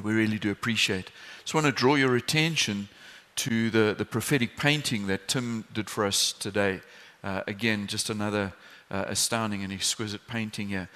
we 0.00 0.12
really 0.12 0.38
do 0.38 0.52
appreciate. 0.52 1.10
Just 1.40 1.54
want 1.54 1.66
to 1.66 1.72
draw 1.72 1.96
your 1.96 2.14
attention 2.14 2.88
to 3.34 3.68
the, 3.70 3.96
the 3.98 4.04
prophetic 4.04 4.56
painting 4.56 5.08
that 5.08 5.26
Tim 5.26 5.64
did 5.74 5.90
for 5.90 6.06
us 6.06 6.32
today. 6.32 6.82
Uh, 7.22 7.42
again, 7.46 7.86
just 7.86 8.10
another 8.10 8.52
uh, 8.90 9.04
astounding 9.06 9.62
and 9.62 9.72
exquisite 9.72 10.26
painting 10.26 10.68
here. 10.68 10.88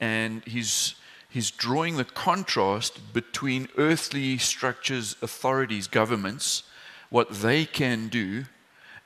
And 0.00 0.42
he's, 0.44 0.94
he's 1.28 1.50
drawing 1.50 1.96
the 1.96 2.04
contrast 2.04 3.12
between 3.12 3.68
earthly 3.76 4.38
structures, 4.38 5.16
authorities, 5.22 5.86
governments, 5.86 6.64
what 7.08 7.30
they 7.30 7.64
can 7.64 8.08
do, 8.08 8.44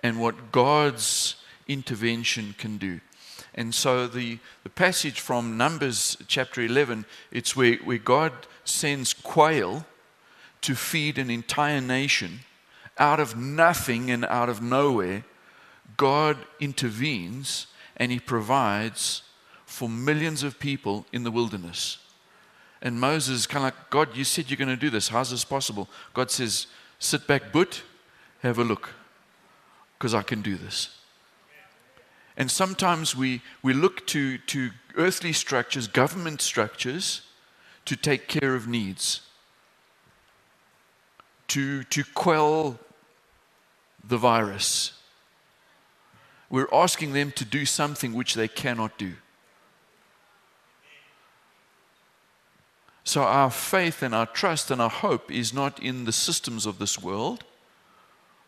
and 0.03 0.21
what 0.21 0.53
God's 0.53 1.37
intervention 1.67 2.55
can 2.59 2.77
do. 2.77 3.01
And 3.55 3.75
so 3.75 4.07
the, 4.07 4.39
the 4.65 4.71
passage 4.71 5.21
from 5.21 5.57
Numbers 5.57 6.17
chapter 6.27 6.61
11, 6.61 7.07
it's 7.31 7.55
where, 7.55 7.77
where 7.77 7.99
God 7.99 8.33
sends 8.65 9.13
quail 9.13 9.87
to 10.63 10.75
feed 10.75 11.19
an 11.19 11.31
entire 11.31 11.81
nation 11.81 12.41
out 12.99 13.21
of 13.21 13.37
nothing 13.37 14.11
and 14.11 14.25
out 14.25 14.49
of 14.49 14.61
nowhere 14.61 15.25
God 15.97 16.37
intervenes 16.61 17.67
and 17.97 18.11
He 18.11 18.19
provides 18.19 19.23
for 19.67 19.89
millions 19.89 20.43
of 20.43 20.59
people 20.59 21.07
in 21.13 21.25
the 21.25 21.31
wilderness. 21.31 21.99
And 22.83 23.01
Moses 23.01 23.41
is 23.41 23.47
kind 23.47 23.67
of 23.67 23.75
like, 23.75 23.91
God, 23.91 24.17
you 24.17 24.25
said 24.25 24.51
you're 24.51 24.59
going 24.59 24.69
to 24.69 24.77
do 24.77 24.91
this. 24.91 25.09
How's 25.09 25.31
this 25.31 25.45
possible? 25.45 25.89
God 26.13 26.31
says, 26.31 26.67
sit 26.99 27.27
back, 27.27 27.53
but 27.53 27.83
have 28.43 28.59
a 28.59 28.65
look, 28.65 28.91
because 29.99 30.15
I 30.15 30.23
can 30.23 30.43
do 30.43 30.57
this. 30.57 30.97
And 32.37 32.51
sometimes 32.51 33.17
we, 33.17 33.43
we 33.63 33.73
look 33.73 34.07
to, 34.09 34.39
to 34.39 34.71
earthly 34.97 35.33
structures, 35.33 35.87
government 35.87 36.43
structures, 36.43 37.23
to 37.85 37.97
take 37.97 38.29
care 38.29 38.55
of 38.55 38.67
needs, 38.67 39.21
to, 41.49 41.85
to 41.85 42.05
quell 42.15 42.79
the 44.07 44.19
virus, 44.19 44.93
we're 46.55 46.69
asking 46.73 47.15
them 47.15 47.33
to 47.33 47.45
do 47.45 47.67
something 47.67 48.15
which 48.15 48.35
they 48.35 48.47
cannot 48.47 48.97
do. 48.97 49.15
So 53.03 53.23
our 53.23 53.51
faith 53.51 54.05
and 54.05 54.15
our 54.15 54.27
trust 54.27 54.71
and 54.71 54.81
our 54.81 54.89
hope 54.89 55.33
is 55.33 55.53
not 55.53 55.83
in 55.83 56.05
the 56.05 56.13
systems 56.13 56.65
of 56.65 56.79
this 56.79 56.97
world 56.97 57.43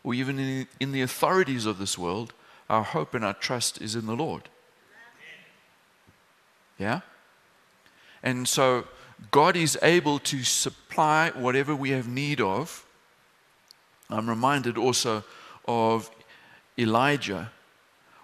or 0.05 0.15
even 0.15 0.39
in, 0.39 0.69
in 0.79 0.93
the 0.93 1.03
authorities 1.03 1.67
of 1.67 1.79
this 1.79 1.99
world. 1.99 2.33
Our 2.71 2.85
hope 2.85 3.13
and 3.13 3.25
our 3.25 3.35
trust 3.35 3.83
is 3.83 3.97
in 3.97 4.07
the 4.07 4.15
Lord. 4.15 4.51
Yeah? 6.79 7.01
And 8.23 8.47
so 8.47 8.87
God 9.33 9.57
is 9.57 9.77
able 9.83 10.21
to 10.21 10.45
supply 10.45 11.33
whatever 11.35 11.75
we 11.75 11.91
have 11.91 12.07
need 12.07 12.41
of. 12.41 12.87
I'm 14.09 14.31
reminded 14.31 14.79
also 14.79 15.25
of 15.67 16.09
Elijah 16.79 17.51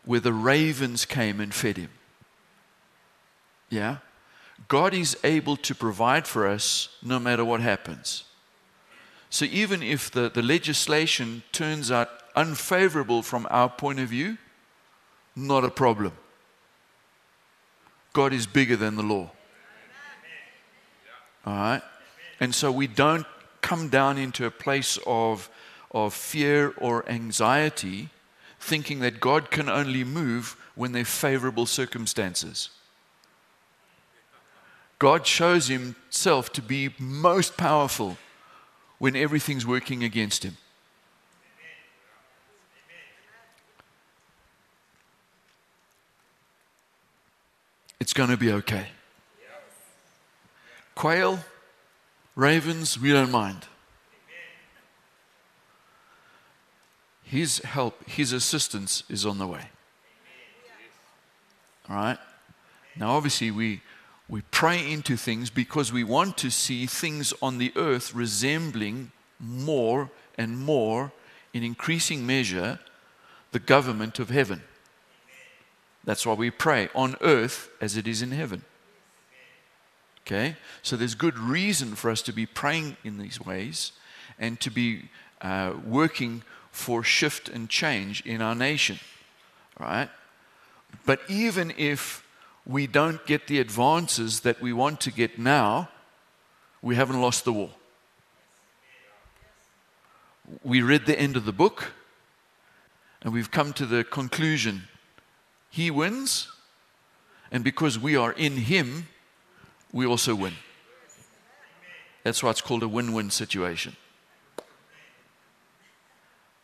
where 0.04 0.20
the 0.20 0.32
ravens 0.32 1.04
came 1.04 1.40
and 1.40 1.54
fed 1.54 1.76
him. 1.76 1.90
Yeah? 3.70 3.98
God 4.68 4.94
is 4.94 5.16
able 5.24 5.56
to 5.58 5.74
provide 5.74 6.26
for 6.26 6.46
us 6.46 6.88
no 7.02 7.18
matter 7.18 7.44
what 7.44 7.60
happens. 7.60 8.24
So 9.30 9.44
even 9.46 9.82
if 9.82 10.10
the, 10.10 10.28
the 10.28 10.42
legislation 10.42 11.42
turns 11.52 11.90
out 11.90 12.10
unfavorable 12.36 13.22
from 13.22 13.46
our 13.50 13.68
point 13.68 13.98
of 13.98 14.08
view, 14.08 14.38
not 15.34 15.64
a 15.64 15.70
problem. 15.70 16.12
God 18.12 18.32
is 18.32 18.46
bigger 18.46 18.76
than 18.76 18.96
the 18.96 19.02
law. 19.02 19.30
All 21.46 21.54
right? 21.54 21.82
And 22.40 22.54
so 22.54 22.70
we 22.70 22.86
don't 22.86 23.26
come 23.62 23.88
down 23.88 24.18
into 24.18 24.44
a 24.44 24.50
place 24.50 24.98
of, 25.06 25.48
of 25.92 26.12
fear 26.12 26.74
or 26.76 27.08
anxiety 27.08 28.10
thinking 28.62 29.00
that 29.00 29.20
God 29.20 29.50
can 29.50 29.68
only 29.68 30.04
move 30.04 30.56
when 30.76 30.92
there 30.92 31.02
are 31.02 31.04
favorable 31.04 31.66
circumstances. 31.66 32.70
God 35.00 35.26
shows 35.26 35.66
himself 35.66 36.52
to 36.52 36.62
be 36.62 36.94
most 36.96 37.56
powerful 37.56 38.16
when 38.98 39.16
everything's 39.16 39.66
working 39.66 40.04
against 40.04 40.44
him. 40.44 40.56
It's 47.98 48.12
going 48.12 48.30
to 48.30 48.36
be 48.36 48.52
okay. 48.52 48.86
Quail, 50.94 51.40
ravens, 52.36 52.98
we 52.98 53.12
don't 53.12 53.32
mind. 53.32 53.66
His 57.32 57.60
help, 57.60 58.06
His 58.06 58.34
assistance 58.34 59.04
is 59.08 59.24
on 59.24 59.38
the 59.38 59.46
way. 59.46 59.70
All 61.88 61.96
right? 61.96 62.18
Now, 62.94 63.12
obviously, 63.12 63.50
we, 63.50 63.80
we 64.28 64.42
pray 64.50 64.92
into 64.92 65.16
things 65.16 65.48
because 65.48 65.90
we 65.90 66.04
want 66.04 66.36
to 66.36 66.50
see 66.50 66.84
things 66.84 67.32
on 67.40 67.56
the 67.56 67.72
earth 67.74 68.14
resembling 68.14 69.12
more 69.40 70.10
and 70.36 70.58
more, 70.58 71.10
in 71.54 71.62
increasing 71.62 72.26
measure, 72.26 72.78
the 73.52 73.58
government 73.58 74.18
of 74.18 74.28
heaven. 74.28 74.62
That's 76.04 76.26
why 76.26 76.34
we 76.34 76.50
pray 76.50 76.90
on 76.94 77.16
earth 77.22 77.70
as 77.80 77.96
it 77.96 78.06
is 78.06 78.20
in 78.20 78.32
heaven. 78.32 78.62
Okay? 80.26 80.56
So 80.82 80.96
there's 80.96 81.14
good 81.14 81.38
reason 81.38 81.94
for 81.94 82.10
us 82.10 82.20
to 82.22 82.32
be 82.32 82.44
praying 82.44 82.98
in 83.04 83.16
these 83.16 83.40
ways 83.40 83.92
and 84.38 84.60
to 84.60 84.68
be 84.68 85.08
uh, 85.40 85.72
working 85.86 86.42
for 86.72 87.04
shift 87.04 87.48
and 87.48 87.68
change 87.68 88.22
in 88.26 88.42
our 88.42 88.54
nation, 88.54 88.98
right? 89.78 90.08
But 91.06 91.20
even 91.28 91.72
if 91.76 92.26
we 92.66 92.88
don't 92.88 93.24
get 93.26 93.46
the 93.46 93.60
advances 93.60 94.40
that 94.40 94.60
we 94.60 94.72
want 94.72 95.00
to 95.02 95.12
get 95.12 95.38
now, 95.38 95.88
we 96.80 96.96
haven't 96.96 97.20
lost 97.20 97.44
the 97.44 97.52
war. 97.52 97.70
We 100.64 100.82
read 100.82 101.06
the 101.06 101.18
end 101.18 101.36
of 101.36 101.44
the 101.44 101.52
book 101.52 101.92
and 103.22 103.32
we've 103.32 103.50
come 103.50 103.72
to 103.74 103.86
the 103.86 104.02
conclusion 104.02 104.88
he 105.70 105.90
wins, 105.90 106.48
and 107.50 107.64
because 107.64 107.98
we 107.98 108.14
are 108.14 108.32
in 108.32 108.58
him, 108.58 109.08
we 109.90 110.04
also 110.04 110.34
win. 110.34 110.52
That's 112.24 112.42
why 112.42 112.50
it's 112.50 112.60
called 112.60 112.82
a 112.82 112.88
win 112.88 113.14
win 113.14 113.30
situation. 113.30 113.96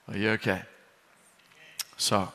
Are 0.09 0.17
you 0.17 0.31
okay? 0.31 0.63
So, 1.99 2.33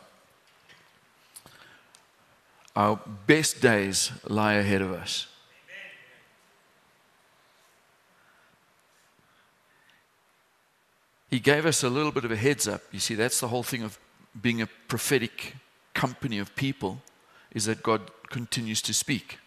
our 2.76 3.00
best 3.26 3.62
days 3.62 4.12
lie 4.28 4.54
ahead 4.54 4.82
of 4.82 4.92
us. 4.92 5.28
He 11.30 11.40
gave 11.40 11.66
us 11.66 11.84
a 11.84 11.90
little 11.90 12.12
bit 12.12 12.26
of 12.26 12.32
a 12.32 12.36
heads 12.36 12.68
up. 12.68 12.84
You 12.92 13.00
see, 13.00 13.16
that's 13.16 13.40
the 13.40 13.48
whole 13.48 13.64
thing 13.64 13.82
of 13.82 13.98
being 14.40 14.62
a 14.62 14.68
prophetic 14.88 15.56
company 15.96 16.38
of 16.38 16.56
people, 16.56 17.02
is 17.52 17.66
that 17.66 17.82
God 17.82 18.12
continues 18.30 18.84
to 18.84 18.94
speak. 18.94 19.40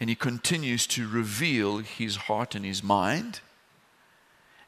And 0.00 0.08
He 0.08 0.16
continues 0.16 0.86
to 0.88 1.06
reveal 1.06 1.78
His 1.78 2.16
heart 2.16 2.54
and 2.54 2.64
His 2.64 2.82
mind 2.82 3.40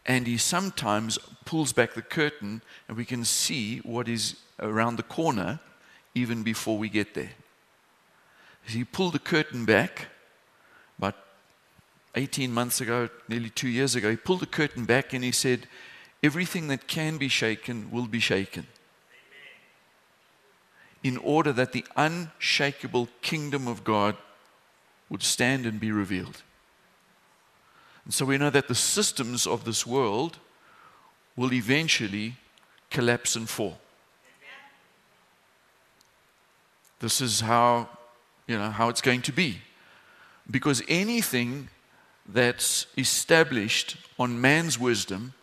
and 0.08 0.26
he 0.26 0.38
sometimes 0.38 1.18
pulls 1.44 1.74
back 1.74 1.92
the 1.92 2.02
curtain 2.02 2.62
and 2.88 2.96
we 2.96 3.04
can 3.04 3.24
see 3.24 3.78
what 3.80 4.08
is 4.08 4.36
around 4.58 4.96
the 4.96 5.02
corner 5.02 5.60
even 6.14 6.42
before 6.42 6.78
we 6.78 6.88
get 6.88 7.14
there. 7.14 7.32
He 8.64 8.84
pulled 8.84 9.12
the 9.12 9.18
curtain 9.18 9.66
back 9.66 10.08
about 10.96 11.14
18 12.14 12.52
months 12.52 12.80
ago, 12.80 13.10
nearly 13.28 13.50
two 13.50 13.68
years 13.68 13.94
ago. 13.94 14.10
He 14.10 14.16
pulled 14.16 14.40
the 14.40 14.46
curtain 14.46 14.86
back 14.86 15.12
and 15.12 15.22
he 15.22 15.30
said, 15.30 15.68
Everything 16.22 16.68
that 16.68 16.88
can 16.88 17.18
be 17.18 17.28
shaken 17.28 17.90
will 17.90 18.06
be 18.06 18.18
shaken. 18.18 18.66
In 21.04 21.16
order 21.18 21.52
that 21.52 21.72
the 21.72 21.84
unshakable 21.96 23.08
kingdom 23.22 23.68
of 23.68 23.84
God 23.84 24.16
would 25.08 25.22
stand 25.22 25.64
and 25.64 25.78
be 25.78 25.92
revealed. 25.92 26.42
And 28.08 28.14
so 28.14 28.24
we 28.24 28.38
know 28.38 28.48
that 28.48 28.68
the 28.68 28.74
systems 28.74 29.46
of 29.46 29.64
this 29.64 29.86
world 29.86 30.38
will 31.36 31.52
eventually 31.52 32.36
collapse 32.90 33.36
and 33.36 33.46
fall. 33.46 33.78
this 37.00 37.20
is 37.20 37.40
how, 37.40 37.86
you 38.46 38.58
know, 38.58 38.70
how 38.70 38.88
it's 38.88 39.02
going 39.02 39.20
to 39.22 39.32
be. 39.32 39.58
Because 40.50 40.82
anything 40.88 41.68
that's 42.26 42.86
established 42.96 43.98
on 44.18 44.40
man's 44.40 44.78
wisdom 44.78 45.34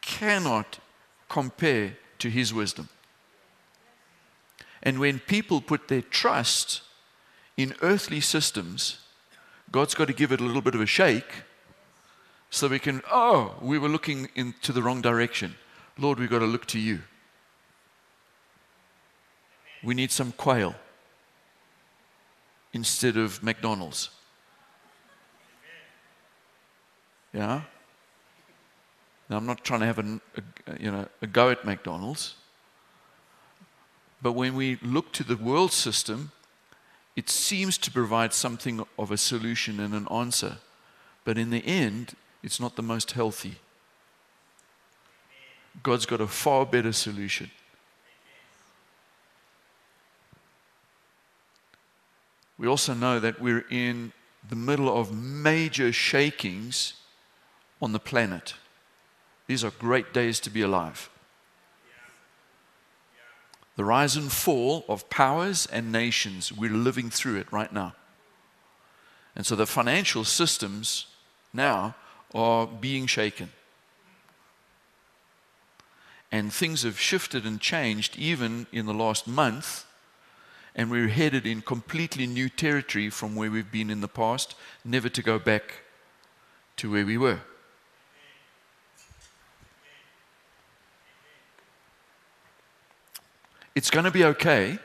cannot 0.00 0.80
compare 1.28 1.96
to 2.18 2.28
his 2.28 2.52
wisdom. 2.52 2.88
And 4.82 4.98
when 4.98 5.20
people 5.20 5.60
put 5.60 5.86
their 5.86 6.02
trust 6.02 6.82
in 7.56 7.72
earthly 7.82 8.20
systems, 8.20 8.98
God's 9.70 9.94
got 9.94 10.08
to 10.08 10.12
give 10.12 10.32
it 10.32 10.40
a 10.40 10.44
little 10.44 10.60
bit 10.60 10.74
of 10.74 10.80
a 10.80 10.86
shake 10.86 11.44
so 12.50 12.66
we 12.66 12.80
can, 12.80 13.00
oh, 13.10 13.54
we 13.62 13.78
were 13.78 13.88
looking 13.88 14.28
into 14.34 14.72
the 14.72 14.82
wrong 14.82 15.00
direction. 15.00 15.54
Lord, 15.96 16.18
we've 16.18 16.28
got 16.28 16.40
to 16.40 16.46
look 16.46 16.66
to 16.66 16.78
you. 16.78 17.00
We 19.82 19.94
need 19.94 20.10
some 20.10 20.32
quail 20.32 20.74
instead 22.72 23.16
of 23.16 23.42
McDonald's. 23.42 24.10
Yeah? 27.32 27.62
Now, 29.28 29.36
I'm 29.36 29.46
not 29.46 29.64
trying 29.64 29.80
to 29.80 29.86
have 29.86 29.98
a, 30.00 30.20
a, 30.36 30.82
you 30.82 30.90
know, 30.90 31.06
a 31.22 31.26
go 31.28 31.50
at 31.50 31.64
McDonald's. 31.64 32.34
But 34.20 34.32
when 34.32 34.54
we 34.54 34.76
look 34.82 35.12
to 35.12 35.24
the 35.24 35.36
world 35.36 35.72
system, 35.72 36.32
it 37.14 37.30
seems 37.30 37.78
to 37.78 37.90
provide 37.92 38.32
something 38.32 38.84
of 38.98 39.12
a 39.12 39.16
solution 39.16 39.78
and 39.78 39.94
an 39.94 40.08
answer. 40.10 40.58
But 41.24 41.38
in 41.38 41.50
the 41.50 41.64
end, 41.64 42.14
it's 42.42 42.60
not 42.60 42.76
the 42.76 42.82
most 42.82 43.12
healthy. 43.12 43.56
God's 45.82 46.06
got 46.06 46.20
a 46.20 46.26
far 46.26 46.66
better 46.66 46.92
solution. 46.92 47.50
We 52.58 52.66
also 52.66 52.92
know 52.92 53.20
that 53.20 53.40
we're 53.40 53.64
in 53.70 54.12
the 54.48 54.56
middle 54.56 54.94
of 54.94 55.12
major 55.14 55.92
shakings 55.92 56.94
on 57.80 57.92
the 57.92 57.98
planet. 57.98 58.54
These 59.46 59.64
are 59.64 59.70
great 59.70 60.12
days 60.12 60.40
to 60.40 60.50
be 60.50 60.60
alive. 60.60 61.08
The 63.76 63.84
rise 63.84 64.16
and 64.16 64.30
fall 64.30 64.84
of 64.88 65.08
powers 65.08 65.66
and 65.66 65.90
nations, 65.90 66.52
we're 66.52 66.70
living 66.70 67.08
through 67.08 67.36
it 67.36 67.50
right 67.50 67.72
now. 67.72 67.94
And 69.34 69.46
so 69.46 69.56
the 69.56 69.66
financial 69.66 70.24
systems 70.24 71.06
now 71.54 71.94
are 72.34 72.66
being 72.66 73.06
shaken. 73.06 73.50
And 76.32 76.52
things 76.52 76.82
have 76.82 76.98
shifted 76.98 77.44
and 77.44 77.60
changed 77.60 78.16
even 78.16 78.66
in 78.72 78.86
the 78.86 78.94
last 78.94 79.26
month 79.26 79.84
and 80.74 80.90
we're 80.90 81.08
headed 81.08 81.46
in 81.46 81.62
completely 81.62 82.26
new 82.26 82.48
territory 82.48 83.10
from 83.10 83.34
where 83.34 83.50
we've 83.50 83.72
been 83.72 83.90
in 83.90 84.00
the 84.00 84.08
past, 84.08 84.54
never 84.84 85.08
to 85.08 85.22
go 85.22 85.38
back 85.38 85.82
to 86.76 86.90
where 86.90 87.04
we 87.04 87.18
were. 87.18 87.40
It's 93.74 93.90
going 93.90 94.04
to 94.04 94.10
be 94.10 94.24
okay. 94.24 94.78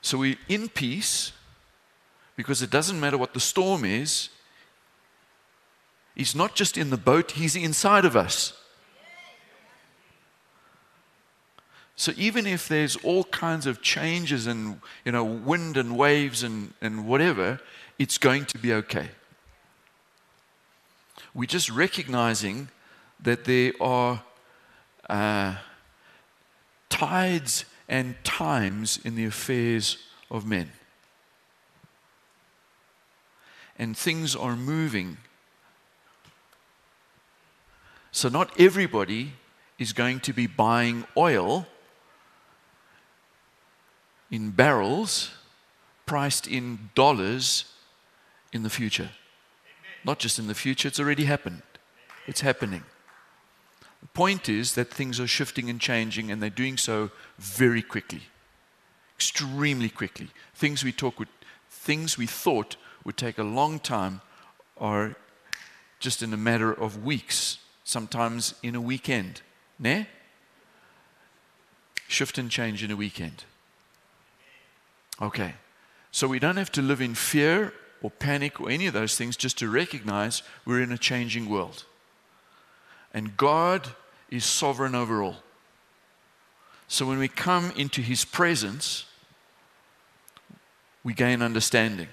So 0.00 0.18
we're 0.18 0.36
in 0.48 0.68
peace 0.68 1.32
because 2.36 2.62
it 2.62 2.70
doesn't 2.70 2.98
matter 2.98 3.18
what 3.18 3.34
the 3.34 3.40
storm 3.40 3.84
is. 3.84 4.28
He's 6.14 6.34
not 6.34 6.54
just 6.54 6.76
in 6.76 6.90
the 6.90 6.96
boat, 6.96 7.32
he's 7.32 7.56
inside 7.56 8.04
of 8.04 8.16
us. 8.16 8.54
So 11.96 12.12
even 12.16 12.46
if 12.46 12.68
there's 12.68 12.96
all 12.96 13.24
kinds 13.24 13.66
of 13.66 13.82
changes 13.82 14.46
and 14.46 14.80
you 15.04 15.12
know 15.12 15.24
wind 15.24 15.76
and 15.76 15.96
waves 15.96 16.42
and, 16.42 16.74
and 16.80 17.06
whatever, 17.06 17.60
it's 17.98 18.18
going 18.18 18.46
to 18.46 18.58
be 18.58 18.72
okay. 18.72 19.08
We're 21.34 21.46
just 21.46 21.70
recognizing 21.70 22.68
that 23.20 23.44
there 23.44 23.72
are 23.80 24.22
uh, 25.08 25.56
tides 26.88 27.64
and 27.88 28.16
times 28.24 28.98
in 29.04 29.14
the 29.14 29.24
affairs 29.24 29.98
of 30.30 30.46
men. 30.46 30.72
And 33.78 33.96
things 33.96 34.36
are 34.36 34.56
moving. 34.56 35.16
So, 38.10 38.28
not 38.28 38.60
everybody 38.60 39.32
is 39.78 39.92
going 39.92 40.20
to 40.20 40.32
be 40.32 40.46
buying 40.46 41.04
oil 41.16 41.66
in 44.30 44.50
barrels, 44.50 45.30
priced 46.06 46.46
in 46.46 46.90
dollars 46.94 47.66
in 48.52 48.62
the 48.62 48.70
future. 48.70 49.10
Not 50.04 50.18
just 50.18 50.38
in 50.38 50.46
the 50.46 50.54
future, 50.54 50.88
it's 50.88 51.00
already 51.00 51.24
happened. 51.24 51.62
It's 52.26 52.40
happening. 52.40 52.84
The 54.00 54.08
point 54.08 54.48
is 54.48 54.74
that 54.74 54.92
things 54.92 55.20
are 55.20 55.26
shifting 55.26 55.70
and 55.70 55.80
changing, 55.80 56.30
and 56.30 56.42
they're 56.42 56.50
doing 56.50 56.76
so 56.76 57.10
very 57.38 57.82
quickly, 57.82 58.22
extremely 59.16 59.88
quickly. 59.88 60.28
Things 60.54 60.82
we 60.82 60.92
talk 60.92 61.18
with, 61.20 61.28
things 61.70 62.18
we 62.18 62.26
thought 62.26 62.76
would 63.04 63.16
take 63.16 63.38
a 63.38 63.42
long 63.42 63.78
time 63.78 64.20
are 64.78 65.16
just 66.00 66.22
in 66.22 66.32
a 66.32 66.36
matter 66.36 66.72
of 66.72 67.04
weeks, 67.04 67.58
sometimes 67.84 68.54
in 68.62 68.74
a 68.74 68.80
weekend. 68.80 69.40
Ne? 69.78 70.06
Shift 72.08 72.38
and 72.38 72.50
change 72.50 72.82
in 72.82 72.90
a 72.90 72.96
weekend. 72.96 73.44
Okay. 75.20 75.54
So 76.10 76.28
we 76.28 76.38
don't 76.38 76.56
have 76.56 76.72
to 76.72 76.82
live 76.82 77.00
in 77.00 77.14
fear 77.14 77.72
or 78.02 78.10
panic 78.10 78.60
or 78.60 78.68
any 78.68 78.86
of 78.86 78.92
those 78.92 79.16
things 79.16 79.36
just 79.36 79.58
to 79.58 79.70
recognize 79.70 80.42
we're 80.64 80.82
in 80.82 80.92
a 80.92 80.98
changing 80.98 81.48
world. 81.48 81.84
And 83.14 83.36
God 83.36 83.88
is 84.30 84.44
sovereign 84.44 84.94
over 84.94 85.22
all. 85.22 85.36
So 86.88 87.06
when 87.06 87.18
we 87.18 87.28
come 87.28 87.72
into 87.76 88.02
His 88.02 88.24
presence, 88.24 89.06
we 91.04 91.14
gain 91.14 91.40
understanding. 91.40 92.08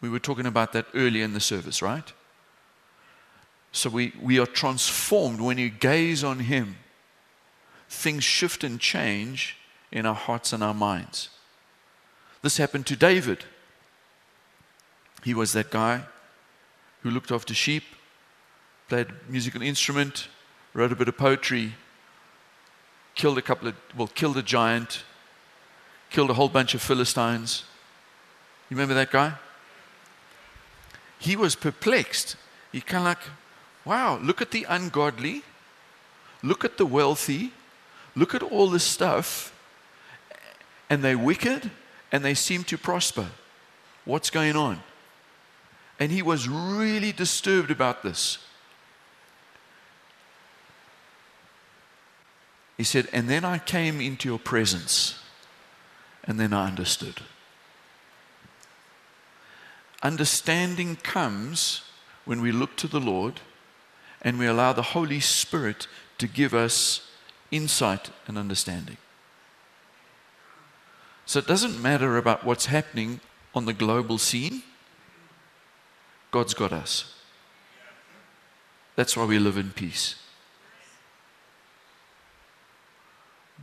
We 0.00 0.08
were 0.08 0.20
talking 0.20 0.46
about 0.46 0.72
that 0.72 0.86
earlier 0.94 1.24
in 1.24 1.32
the 1.32 1.40
service, 1.40 1.82
right? 1.82 2.12
So 3.72 3.90
we, 3.90 4.12
we 4.20 4.38
are 4.38 4.46
transformed 4.46 5.40
when 5.40 5.58
you 5.58 5.70
gaze 5.70 6.24
on 6.24 6.40
Him. 6.40 6.76
Things 7.88 8.24
shift 8.24 8.64
and 8.64 8.78
change 8.80 9.56
in 9.90 10.06
our 10.06 10.14
hearts 10.14 10.52
and 10.52 10.62
our 10.62 10.74
minds. 10.74 11.30
This 12.42 12.56
happened 12.56 12.86
to 12.86 12.96
David. 12.96 13.44
He 15.24 15.34
was 15.34 15.52
that 15.52 15.70
guy 15.70 16.02
who 17.02 17.10
looked 17.10 17.32
after 17.32 17.54
sheep, 17.54 17.84
played 18.88 19.08
musical 19.28 19.62
instrument, 19.62 20.28
wrote 20.74 20.92
a 20.92 20.96
bit 20.96 21.08
of 21.08 21.16
poetry, 21.16 21.74
killed 23.14 23.38
a 23.38 23.42
couple 23.42 23.68
of, 23.68 23.74
well, 23.96 24.08
killed 24.08 24.36
a 24.36 24.42
giant, 24.42 25.02
killed 26.10 26.30
a 26.30 26.34
whole 26.34 26.48
bunch 26.48 26.74
of 26.74 26.82
Philistines. 26.82 27.64
You 28.70 28.76
remember 28.76 28.94
that 28.94 29.10
guy? 29.10 29.34
He 31.18 31.36
was 31.36 31.54
perplexed. 31.54 32.36
He 32.72 32.80
kind 32.80 33.00
of 33.00 33.04
like, 33.04 33.32
wow, 33.84 34.18
look 34.18 34.40
at 34.40 34.50
the 34.50 34.66
ungodly, 34.68 35.42
look 36.42 36.64
at 36.64 36.78
the 36.78 36.86
wealthy, 36.86 37.52
look 38.14 38.34
at 38.34 38.42
all 38.42 38.68
this 38.68 38.84
stuff, 38.84 39.52
and 40.90 41.02
they're 41.02 41.18
wicked 41.18 41.70
and 42.12 42.24
they 42.24 42.34
seem 42.34 42.64
to 42.64 42.78
prosper. 42.78 43.26
What's 44.04 44.30
going 44.30 44.56
on? 44.56 44.82
And 46.00 46.12
he 46.12 46.22
was 46.22 46.48
really 46.48 47.12
disturbed 47.12 47.70
about 47.70 48.02
this. 48.02 48.38
He 52.76 52.84
said, 52.84 53.08
And 53.12 53.28
then 53.28 53.44
I 53.44 53.58
came 53.58 54.00
into 54.00 54.28
your 54.28 54.38
presence, 54.38 55.20
and 56.24 56.38
then 56.38 56.52
I 56.52 56.68
understood. 56.68 57.20
Understanding 60.02 60.96
comes 60.96 61.82
when 62.24 62.40
we 62.40 62.52
look 62.52 62.76
to 62.76 62.86
the 62.86 63.00
Lord 63.00 63.40
and 64.22 64.38
we 64.38 64.46
allow 64.46 64.72
the 64.72 64.82
Holy 64.82 65.20
Spirit 65.20 65.86
to 66.18 66.26
give 66.26 66.54
us 66.54 67.08
insight 67.50 68.10
and 68.26 68.38
understanding. 68.38 68.96
So 71.26 71.38
it 71.38 71.46
doesn't 71.46 71.82
matter 71.82 72.16
about 72.16 72.44
what's 72.44 72.66
happening 72.66 73.20
on 73.54 73.66
the 73.66 73.72
global 73.72 74.18
scene. 74.18 74.62
God's 76.30 76.54
got 76.54 76.72
us. 76.72 77.14
That's 78.96 79.16
why 79.16 79.24
we 79.24 79.38
live 79.38 79.56
in 79.56 79.70
peace. 79.70 80.16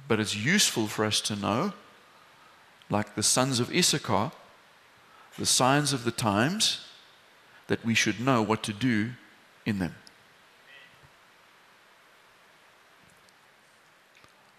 But 0.08 0.20
it's 0.20 0.36
useful 0.36 0.88
for 0.88 1.06
us 1.06 1.20
to 1.22 1.36
know, 1.36 1.74
like 2.89 3.15
the 3.15 3.24
sons 3.24 3.60
of 3.60 3.74
Issachar, 3.74 4.32
the 5.38 5.46
signs 5.46 5.94
of 5.94 6.04
the 6.04 6.12
times, 6.12 6.86
that 7.68 7.84
we 7.84 7.94
should 7.94 8.20
know 8.20 8.42
what 8.42 8.63
to 8.63 8.74
do 8.74 9.12
in 9.65 9.80
them. 9.80 9.96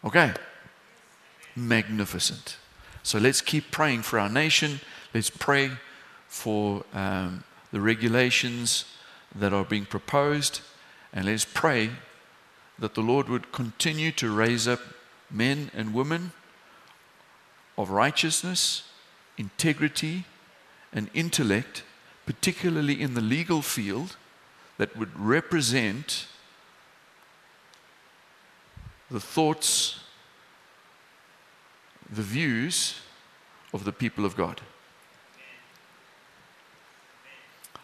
Okay? 0.04 0.32
Magnificent. 1.54 2.56
So 3.02 3.18
let's 3.18 3.40
keep 3.40 3.70
praying 3.70 4.02
for 4.02 4.18
our 4.18 4.28
nation. 4.28 4.80
Let's 5.14 5.30
pray 5.30 5.70
for 6.28 6.84
um, 6.92 7.44
the 7.72 7.80
regulations 7.80 8.84
that 9.34 9.52
are 9.52 9.64
being 9.64 9.86
proposed. 9.86 10.60
And 11.12 11.24
let's 11.26 11.44
pray 11.44 11.90
that 12.78 12.94
the 12.94 13.00
Lord 13.00 13.28
would 13.28 13.52
continue 13.52 14.12
to 14.12 14.34
raise 14.34 14.68
up 14.68 14.80
men 15.30 15.70
and 15.74 15.94
women 15.94 16.32
of 17.78 17.90
righteousness, 17.90 18.84
integrity, 19.38 20.24
and 20.96 21.10
intellect, 21.12 21.84
particularly 22.24 23.00
in 23.00 23.12
the 23.12 23.20
legal 23.20 23.60
field, 23.60 24.16
that 24.78 24.96
would 24.96 25.16
represent 25.16 26.26
the 29.10 29.20
thoughts, 29.20 30.00
the 32.10 32.22
views 32.22 33.00
of 33.74 33.84
the 33.84 33.92
people 33.92 34.24
of 34.24 34.36
God. 34.36 34.62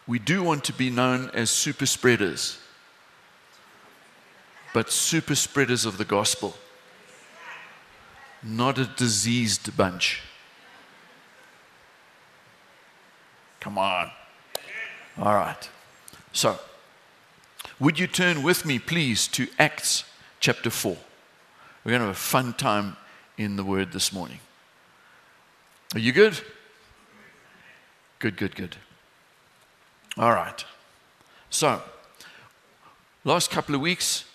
We 0.07 0.17
do 0.19 0.43
want 0.43 0.63
to 0.65 0.73
be 0.73 0.89
known 0.89 1.29
as 1.33 1.49
super 1.49 1.85
spreaders, 1.85 2.57
but 4.73 4.91
super 4.91 5.35
spreaders 5.35 5.85
of 5.85 5.99
the 5.99 6.05
gospel, 6.05 6.55
not 8.41 8.79
a 8.79 8.85
diseased 8.85 9.77
bunch. 9.77 10.23
Come 13.63 13.77
on. 13.77 14.11
All 15.17 15.35
right. 15.35 15.69
So, 16.33 16.59
would 17.79 17.97
you 17.97 18.07
turn 18.07 18.43
with 18.43 18.65
me, 18.65 18.77
please, 18.77 19.25
to 19.29 19.47
Acts 19.57 20.03
chapter 20.41 20.69
4? 20.69 20.97
We're 21.85 21.91
going 21.91 22.01
to 22.01 22.07
have 22.07 22.15
a 22.15 22.19
fun 22.19 22.51
time 22.51 22.97
in 23.37 23.55
the 23.55 23.63
Word 23.63 23.93
this 23.93 24.11
morning. 24.11 24.39
Are 25.95 25.99
you 25.99 26.11
good? 26.11 26.41
Good, 28.19 28.35
good, 28.35 28.53
good. 28.53 28.75
All 30.17 30.33
right. 30.33 30.65
So, 31.49 31.81
last 33.23 33.49
couple 33.49 33.75
of 33.75 33.79
weeks, 33.79 34.25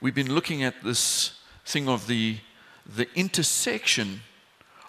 we've 0.00 0.16
been 0.16 0.34
looking 0.34 0.64
at 0.64 0.82
this 0.82 1.38
thing 1.64 1.88
of 1.88 2.08
the, 2.08 2.38
the 2.84 3.06
intersection 3.14 4.22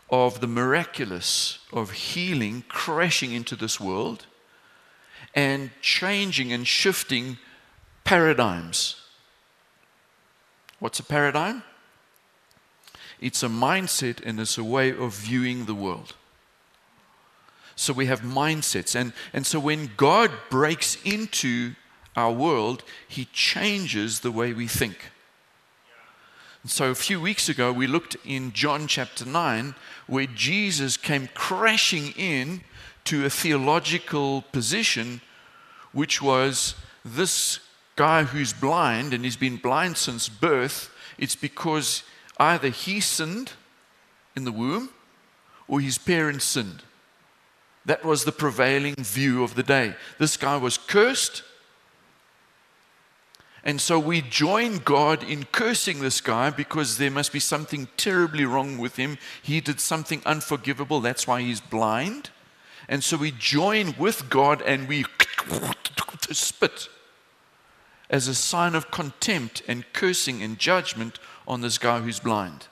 of 0.10 0.42
the 0.42 0.48
miraculous 0.48 1.60
of 1.72 1.92
healing 1.92 2.63
crashing 2.68 3.32
into 3.32 3.56
this 3.56 3.80
world 3.80 4.25
and 5.36 5.70
changing 5.82 6.51
and 6.51 6.68
shifting 6.68 7.38
paradigms. 8.04 8.96
What's 10.80 11.00
a 11.00 11.04
paradigm? 11.04 11.63
It's 13.22 13.44
a 13.44 13.48
mindset 13.48 14.25
and 14.25 14.39
it's 14.39 14.58
a 14.58 14.63
way 14.63 14.89
of 14.89 15.13
viewing 15.13 15.66
the 15.66 15.75
world. 15.75 16.16
So 17.75 17.94
we 17.94 18.08
have 18.08 18.22
mindsets. 18.22 18.96
And, 18.96 19.13
and 19.32 19.46
so 19.46 19.60
when 19.60 19.92
God 19.96 20.32
breaks 20.50 20.98
into 21.04 21.75
our 22.16 22.32
world, 22.32 22.84
He 23.08 23.25
changes 23.25 24.22
the 24.22 24.32
way 24.32 24.54
we 24.54 24.68
think. 24.68 25.12
So 26.66 26.92
a 26.92 26.96
few 26.96 27.22
weeks 27.22 27.48
ago, 27.48 27.72
we 27.72 27.88
looked 27.88 28.18
in 28.25 28.51
John 28.51 28.86
chapter 28.88 29.25
9, 29.25 29.75
where 30.08 30.25
Jesus 30.25 30.98
came 30.98 31.30
crashing 31.34 32.12
in 32.18 32.62
to 33.06 33.25
a 33.25 33.30
theological 33.30 34.42
position, 34.51 35.22
which 35.94 36.22
was 36.22 36.75
this 37.06 37.62
guy 37.96 38.24
who's 38.24 38.51
blind, 38.51 39.13
and 39.13 39.24
he's 39.24 39.38
been 39.38 39.56
blind 39.56 39.96
since 39.96 40.28
birth. 40.28 40.94
It's 41.18 41.36
because 41.36 42.04
either 42.38 42.68
he 42.68 43.00
sinned 43.00 43.54
in 44.36 44.44
the 44.44 44.51
womb 44.51 44.89
or 45.66 45.80
his 45.80 45.98
parents 45.98 46.44
sinned. 46.44 46.84
That 47.86 48.04
was 48.04 48.25
the 48.25 48.34
prevailing 48.34 48.96
view 48.96 49.44
of 49.44 49.56
the 49.56 49.63
day. 49.63 49.96
This 50.18 50.36
guy 50.36 50.58
was 50.58 50.78
cursed. 50.78 51.42
And 53.63 53.82
so 53.82 54.00
we 54.00 54.22
join 54.22 54.78
God 54.78 55.24
in 55.24 55.44
cursing 55.46 56.00
this 56.00 56.22
guy 56.22 56.50
because 56.50 56.98
there 56.98 57.12
must 57.12 57.34
be 57.34 57.39
something 57.39 57.88
terribly 57.98 58.46
wrong 58.46 58.78
with 58.78 58.96
him. 58.96 59.18
He 59.42 59.60
did 59.60 59.80
something 59.80 60.22
unforgivable. 60.25 61.01
That's 61.01 61.28
why 61.28 61.42
he's 61.42 61.60
blind. 61.60 62.30
And 62.88 63.04
so 63.04 63.18
we 63.18 63.32
join 63.32 63.96
with 63.98 64.30
God 64.30 64.62
and 64.62 64.88
we 64.88 65.06
spit 66.32 66.89
as 68.10 68.28
a 68.28 68.36
sign 68.36 68.75
of 68.75 68.92
contempt 68.92 69.62
and 69.68 69.92
cursing 69.94 70.42
and 70.42 70.58
judgment 70.58 71.20
on 71.48 71.62
this 71.62 71.78
guy 71.78 72.00
who's 72.00 72.20
blind. 72.20 72.68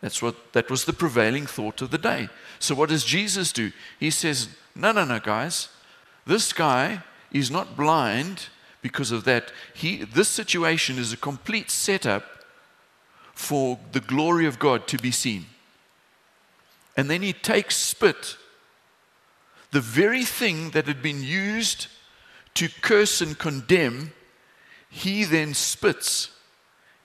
That's 0.00 0.22
what 0.22 0.52
that 0.52 0.70
was 0.70 0.84
the 0.84 0.92
prevailing 0.92 1.46
thought 1.46 1.82
of 1.82 1.90
the 1.90 1.98
day. 1.98 2.28
So 2.60 2.74
what 2.74 2.88
does 2.88 3.04
Jesus 3.04 3.52
do? 3.52 3.72
He 3.98 4.10
says, 4.10 4.48
"No, 4.74 4.92
no, 4.92 5.04
no, 5.04 5.18
guys. 5.18 5.68
This 6.24 6.52
guy 6.52 7.02
is 7.32 7.50
not 7.50 7.76
blind 7.76 8.46
because 8.82 9.10
of 9.10 9.24
that. 9.24 9.52
He 9.74 10.04
this 10.04 10.28
situation 10.28 10.98
is 10.98 11.12
a 11.12 11.16
complete 11.16 11.70
setup 11.70 12.24
for 13.34 13.78
the 13.92 14.00
glory 14.00 14.46
of 14.46 14.58
God 14.58 14.86
to 14.88 14.96
be 14.98 15.10
seen." 15.10 15.46
And 16.96 17.08
then 17.08 17.22
he 17.22 17.32
takes 17.32 17.76
spit, 17.76 18.36
the 19.70 19.80
very 19.80 20.24
thing 20.24 20.70
that 20.70 20.86
had 20.86 21.02
been 21.02 21.22
used 21.22 21.86
to 22.54 22.68
curse 22.68 23.20
and 23.20 23.38
condemn, 23.38 24.12
he 24.90 25.24
then 25.24 25.54
spits 25.54 26.30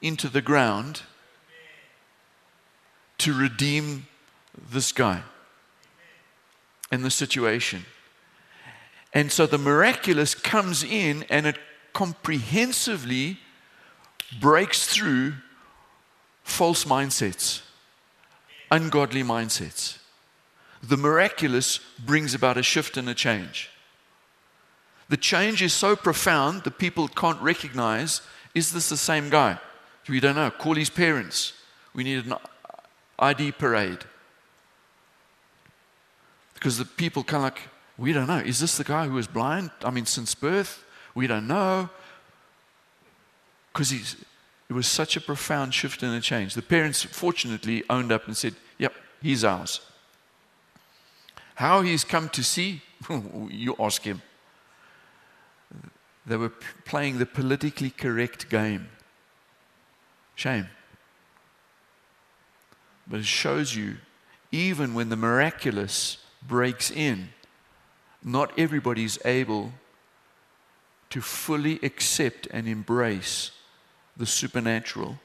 into 0.02 0.30
the 0.30 0.42
ground 0.42 1.04
to 3.20 3.34
redeem 3.34 4.08
this 4.58 4.92
guy 4.92 5.24
and 6.92 7.06
the 7.06 7.12
situation. 7.12 7.86
And 9.14 9.32
so 9.32 9.46
the 9.46 9.58
miraculous 9.58 10.34
comes 10.34 10.84
in 10.84 11.26
and 11.30 11.46
it 11.46 11.58
comprehensively 11.94 13.38
breaks 14.40 14.88
through 14.88 15.34
false 16.44 16.86
mindsets, 16.86 17.62
ungodly 18.72 19.24
mindsets. 19.24 19.98
The 20.82 20.98
miraculous 20.98 21.80
brings 22.04 22.34
about 22.34 22.58
a 22.58 22.64
shift 22.64 22.98
and 22.98 23.08
a 23.08 23.14
change. 23.14 23.70
The 25.10 25.18
change 25.18 25.62
is 25.62 25.74
so 25.74 25.96
profound 25.96 26.64
that 26.64 26.80
people 26.80 27.08
can't 27.08 27.42
recognize 27.42 28.22
is 28.54 28.72
this 28.72 28.90
the 28.90 28.98
same 28.98 29.30
guy? 29.30 29.58
We 30.08 30.20
don't 30.20 30.36
know. 30.36 30.52
Call 30.52 30.76
his 30.76 30.90
parents. 30.90 31.54
We 31.94 32.04
need 32.04 32.26
an 32.26 32.36
ID 33.18 33.54
parade. 33.54 34.00
Because 36.54 36.78
the 36.78 36.86
people 36.86 37.24
kind 37.24 37.46
of 37.46 37.54
like, 37.54 37.62
we 37.98 38.14
don't 38.14 38.28
know. 38.28 38.40
Is 38.40 38.60
this 38.60 38.78
the 38.78 38.84
guy 38.84 39.08
who 39.08 39.14
was 39.14 39.28
blind? 39.28 39.72
I 39.84 39.92
mean, 39.92 40.06
since 40.06 40.34
birth? 40.34 40.84
We 41.14 41.28
don't 41.28 41.48
know. 41.48 41.90
Because 43.72 43.92
it 43.92 44.74
was 44.74 44.88
such 44.88 45.16
a 45.16 45.22
profound 45.22 45.74
shift 45.74 46.04
and 46.04 46.16
a 46.16 46.22
change. 46.22 46.56
The 46.56 46.62
parents, 46.62 47.04
fortunately, 47.04 47.84
owned 47.90 48.12
up 48.12 48.28
and 48.28 48.36
said, 48.36 48.56
Yep, 48.80 48.94
he's 49.22 49.44
ours. 49.44 49.82
How 51.56 51.82
he's 51.82 52.04
come 52.04 52.30
to 52.30 52.44
see, 52.44 52.82
you 53.50 53.76
ask 53.80 54.02
him. 54.02 54.22
They 56.26 56.38
were 56.38 56.52
playing 56.86 57.20
the 57.20 57.26
politically 57.26 57.90
correct 57.90 58.50
game. 58.50 58.88
Shame. 60.36 60.68
But 63.08 63.20
it 63.20 63.26
shows 63.26 63.76
you, 63.76 63.98
even 64.52 64.94
when 64.94 65.10
the 65.10 65.16
miraculous 65.16 66.18
breaks 66.48 66.90
in, 66.90 67.30
not 68.24 68.58
everybody 68.58 69.04
is 69.04 69.20
able 69.26 69.72
to 71.10 71.22
fully 71.22 71.80
accept 71.84 72.48
and 72.52 72.68
embrace 72.68 73.52
the 74.16 74.26
supernatural, 74.26 75.20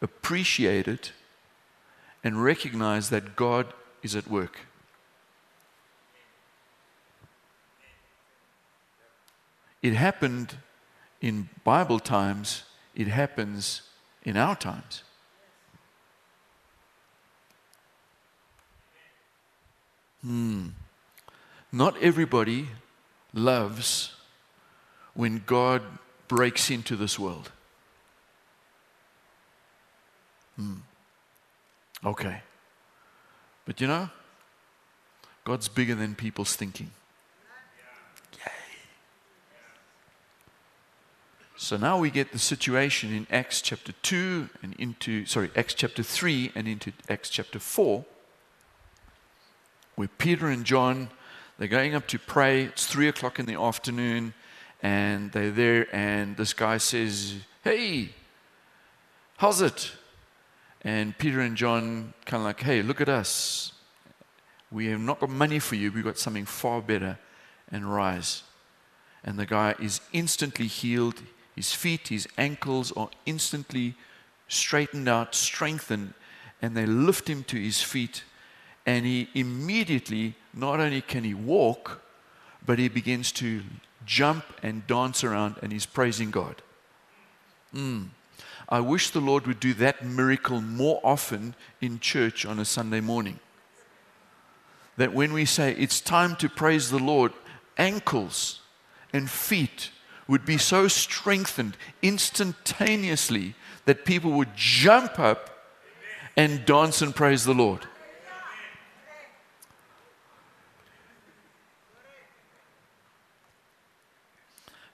appreciate 0.00 0.86
it, 0.88 1.12
and 2.24 2.42
recognize 2.42 3.10
that 3.10 3.36
God 3.36 3.72
is 4.02 4.14
at 4.14 4.28
work. 4.28 4.60
It 9.82 9.94
happened 9.94 10.56
in 11.20 11.48
Bible 11.64 11.98
times, 11.98 12.62
it 12.94 13.08
happens 13.08 13.82
in 14.24 14.36
our 14.36 14.54
times. 14.54 15.02
Hmm. 20.22 20.68
Not 21.72 21.96
everybody 22.02 22.68
loves 23.32 24.14
when 25.14 25.42
God 25.46 25.82
breaks 26.28 26.70
into 26.70 26.96
this 26.96 27.18
world. 27.18 27.50
Hmm. 30.56 30.74
Okay. 32.04 32.42
But 33.64 33.80
you 33.80 33.86
know, 33.86 34.10
God's 35.44 35.68
bigger 35.68 35.94
than 35.94 36.14
people's 36.14 36.54
thinking. 36.54 36.90
So 41.62 41.76
now 41.76 41.96
we 41.96 42.10
get 42.10 42.32
the 42.32 42.40
situation 42.40 43.14
in 43.14 43.24
Acts 43.30 43.62
chapter 43.62 43.92
2 44.02 44.48
and 44.64 44.74
into, 44.80 45.24
sorry, 45.26 45.48
Acts 45.54 45.74
chapter 45.74 46.02
3 46.02 46.50
and 46.56 46.66
into 46.66 46.92
Acts 47.08 47.30
chapter 47.30 47.60
4, 47.60 48.04
where 49.94 50.08
Peter 50.18 50.48
and 50.48 50.64
John, 50.64 51.10
they're 51.58 51.68
going 51.68 51.94
up 51.94 52.06
to 52.08 52.18
pray. 52.18 52.64
It's 52.64 52.86
3 52.86 53.08
o'clock 53.08 53.38
in 53.38 53.46
the 53.46 53.60
afternoon, 53.60 54.34
and 54.82 55.30
they're 55.32 55.50
there, 55.50 55.94
and 55.94 56.36
this 56.36 56.52
guy 56.52 56.78
says, 56.78 57.34
Hey, 57.62 58.10
how's 59.36 59.60
it? 59.60 59.92
And 60.82 61.16
Peter 61.16 61.40
and 61.40 61.56
John 61.56 62.14
kind 62.24 62.40
of 62.40 62.46
like, 62.46 62.60
Hey, 62.60 62.82
look 62.82 63.00
at 63.00 63.08
us. 63.08 63.72
We 64.70 64.86
have 64.86 65.00
not 65.00 65.20
got 65.20 65.30
money 65.30 65.58
for 65.58 65.76
you, 65.76 65.92
we've 65.92 66.04
got 66.04 66.18
something 66.18 66.46
far 66.46 66.80
better, 66.80 67.18
and 67.70 67.92
rise. 67.92 68.42
And 69.22 69.38
the 69.38 69.46
guy 69.46 69.74
is 69.78 70.00
instantly 70.12 70.66
healed 70.66 71.22
his 71.54 71.72
feet, 71.72 72.08
his 72.08 72.26
ankles 72.38 72.92
are 72.92 73.10
instantly 73.26 73.94
straightened 74.48 75.08
out, 75.08 75.34
strengthened, 75.34 76.14
and 76.60 76.76
they 76.76 76.86
lift 76.86 77.28
him 77.28 77.44
to 77.44 77.56
his 77.56 77.82
feet. 77.82 78.24
And 78.84 79.06
he 79.06 79.28
immediately, 79.34 80.34
not 80.52 80.80
only 80.80 81.00
can 81.00 81.24
he 81.24 81.34
walk, 81.34 82.02
but 82.64 82.78
he 82.78 82.88
begins 82.88 83.32
to 83.32 83.62
jump 84.04 84.44
and 84.62 84.86
dance 84.86 85.22
around 85.22 85.56
and 85.62 85.72
he's 85.72 85.86
praising 85.86 86.30
God. 86.30 86.62
Mm. 87.74 88.08
I 88.68 88.80
wish 88.80 89.10
the 89.10 89.20
Lord 89.20 89.46
would 89.46 89.60
do 89.60 89.74
that 89.74 90.04
miracle 90.04 90.60
more 90.60 91.00
often 91.04 91.54
in 91.80 92.00
church 92.00 92.46
on 92.46 92.58
a 92.58 92.64
Sunday 92.64 93.00
morning. 93.00 93.38
That 94.96 95.12
when 95.12 95.32
we 95.32 95.44
say 95.44 95.72
it's 95.72 96.00
time 96.00 96.36
to 96.36 96.48
praise 96.48 96.90
the 96.90 96.98
Lord, 96.98 97.32
ankles 97.76 98.60
and 99.12 99.30
feet 99.30 99.90
would 100.26 100.44
be 100.44 100.58
so 100.58 100.88
strengthened 100.88 101.76
instantaneously 102.02 103.54
that 103.84 104.04
people 104.04 104.32
would 104.32 104.54
jump 104.54 105.18
up 105.18 105.50
and 106.36 106.64
dance 106.64 107.02
and 107.02 107.14
praise 107.14 107.44
the 107.44 107.54
Lord. 107.54 107.86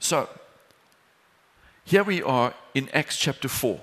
So, 0.09 0.27
here 1.85 2.03
we 2.03 2.23
are 2.23 2.55
in 2.73 2.89
Acts 2.95 3.19
chapter 3.19 3.47
4, 3.47 3.79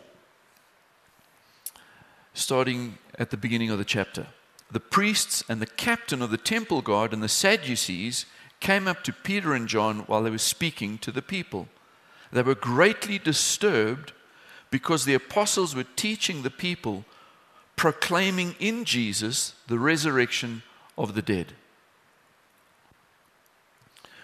starting 2.33 2.97
at 3.19 3.29
the 3.29 3.37
beginning 3.37 3.69
of 3.69 3.77
the 3.77 3.85
chapter. 3.85 4.25
The 4.71 4.79
priests 4.79 5.43
and 5.47 5.61
the 5.61 5.67
captain 5.67 6.23
of 6.23 6.31
the 6.31 6.39
temple 6.39 6.81
guard 6.81 7.13
and 7.13 7.21
the 7.21 7.29
Sadducees 7.29 8.25
came 8.59 8.87
up 8.87 9.03
to 9.03 9.13
Peter 9.13 9.53
and 9.53 9.67
John 9.67 9.99
while 10.07 10.23
they 10.23 10.31
were 10.31 10.39
speaking 10.39 10.97
to 10.97 11.11
the 11.11 11.21
people. 11.21 11.67
They 12.31 12.41
were 12.41 12.55
greatly 12.55 13.19
disturbed 13.19 14.11
because 14.71 15.05
the 15.05 15.13
apostles 15.13 15.75
were 15.75 15.85
teaching 15.95 16.41
the 16.41 16.49
people, 16.49 17.05
proclaiming 17.75 18.55
in 18.59 18.83
Jesus 18.83 19.53
the 19.67 19.77
resurrection 19.77 20.63
of 20.97 21.13
the 21.13 21.21
dead. 21.21 21.53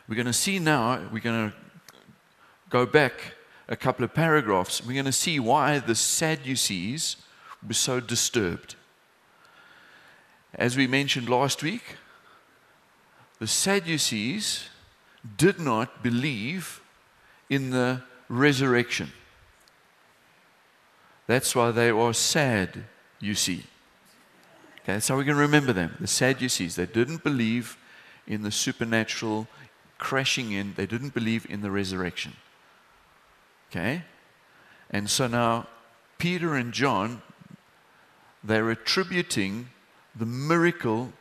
We're 0.08 0.15
going 0.15 0.25
to 0.25 0.34
see 0.34 0.58
now, 0.58 1.00
we're 1.12 1.20
going 1.20 1.51
to 1.51 1.55
go 2.71 2.85
back 2.85 3.35
a 3.67 3.75
couple 3.75 4.03
of 4.03 4.13
paragraphs. 4.13 4.83
We're 4.83 4.93
going 4.93 5.05
to 5.05 5.11
see 5.11 5.39
why 5.39 5.79
the 5.79 5.93
Sadducees 5.93 7.17
were 7.65 7.73
so 7.73 7.99
disturbed. 7.99 8.75
As 10.55 10.75
we 10.75 10.87
mentioned 10.87 11.29
last 11.29 11.61
week, 11.61 11.97
the 13.39 13.47
Sadducees 13.47 14.69
did 15.37 15.59
not 15.59 16.01
believe 16.01 16.81
in 17.49 17.69
the 17.69 18.01
resurrection. 18.29 19.11
That's 21.27 21.55
why 21.55 21.72
they 21.72 21.89
are 21.89 22.13
sad, 22.13 22.85
you 23.19 23.35
see. 23.35 23.63
Okay, 24.79 24.93
that's 24.93 25.07
how 25.07 25.17
we 25.17 25.25
can 25.25 25.37
remember 25.37 25.74
them. 25.74 25.96
The 26.00 26.07
Sadducees, 26.07 26.75
they 26.75 26.85
didn't 26.85 27.24
believe 27.24 27.77
in 28.27 28.41
the 28.41 28.51
supernatural 28.51 29.48
crashing 29.98 30.51
in, 30.51 30.74
they 30.75 30.85
didn't 30.85 31.13
believe 31.13 31.46
in 31.50 31.61
the 31.61 31.69
resurrection. 31.69 32.33
Okay? 33.72 34.03
And 34.90 35.10
so 35.10 35.27
now, 35.27 35.68
Peter 36.18 36.55
and 36.55 36.74
John, 36.74 37.22
they're 38.44 38.70
attributing 38.70 39.70
the 40.16 40.25
miracle 40.25 41.14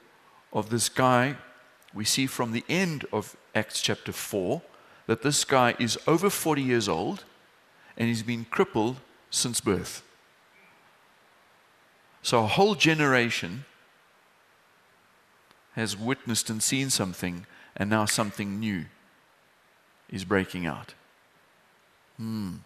of 0.53 0.71
this 0.71 0.89
guy 0.89 1.37
we 1.95 2.05
see 2.05 2.27
from 2.27 2.53
the 2.53 2.65
end 2.69 3.07
of 3.13 3.37
Acts 3.55 3.81
chapter 3.81 4.13
4 4.13 4.63
that 5.07 5.23
this 5.23 5.45
guy 5.45 5.75
is 5.79 5.99
over 6.07 6.29
40 6.29 6.63
years 6.63 6.89
old 6.89 7.25
and 7.97 8.09
he's 8.09 8.23
been 8.23 8.45
crippled 8.45 8.97
since 9.31 9.61
birth. 9.61 10.03
So 12.23 12.45
a 12.45 12.47
whole 12.47 12.75
generation 12.75 13.65
has 15.75 15.97
witnessed 15.97 16.51
and 16.51 16.63
seen 16.63 16.91
something, 16.91 17.47
and 17.77 17.89
now 17.89 18.05
something 18.05 18.59
new 18.59 18.87
is 20.11 20.25
breaking 20.25 20.67
out. 20.67 20.95
Hmm. 22.21 22.57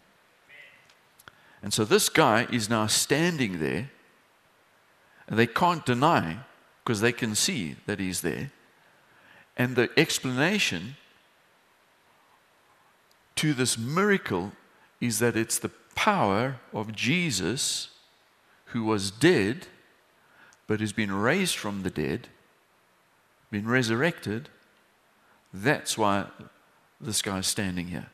And 1.63 1.73
so 1.73 1.85
this 1.85 2.09
guy 2.09 2.49
is 2.51 2.69
now 2.69 2.89
standing 2.89 3.61
there, 3.61 3.89
and 5.29 5.39
they 5.39 5.47
can't 5.47 5.87
deny 5.87 6.39
because 6.83 7.01
they 7.01 7.13
can 7.13 7.37
see 7.37 7.77
that 7.87 8.01
he's 8.01 8.23
there. 8.23 8.51
And 9.57 9.77
the 9.77 9.89
explanation 9.97 10.97
to 13.37 13.55
this 13.55 13.79
miracle 13.79 14.53
is 15.01 15.21
that 15.21 15.37
it's 15.37 15.61
the 15.61 15.71
power 15.95 16.57
of 16.73 16.93
Jesus 16.93 17.91
who 18.67 18.83
was 18.83 19.13
dead 19.13 19.69
but 20.67 20.81
has 20.81 20.93
been 20.93 21.13
raised 21.13 21.57
from 21.57 21.85
the 21.85 21.91
dead, 21.91 22.27
been 23.53 23.69
resurrected. 23.69 24.49
That's 25.53 25.97
why 25.97 26.27
this 27.01 27.23
guy 27.23 27.39
is 27.39 27.47
standing 27.47 27.87
here. 27.87 28.09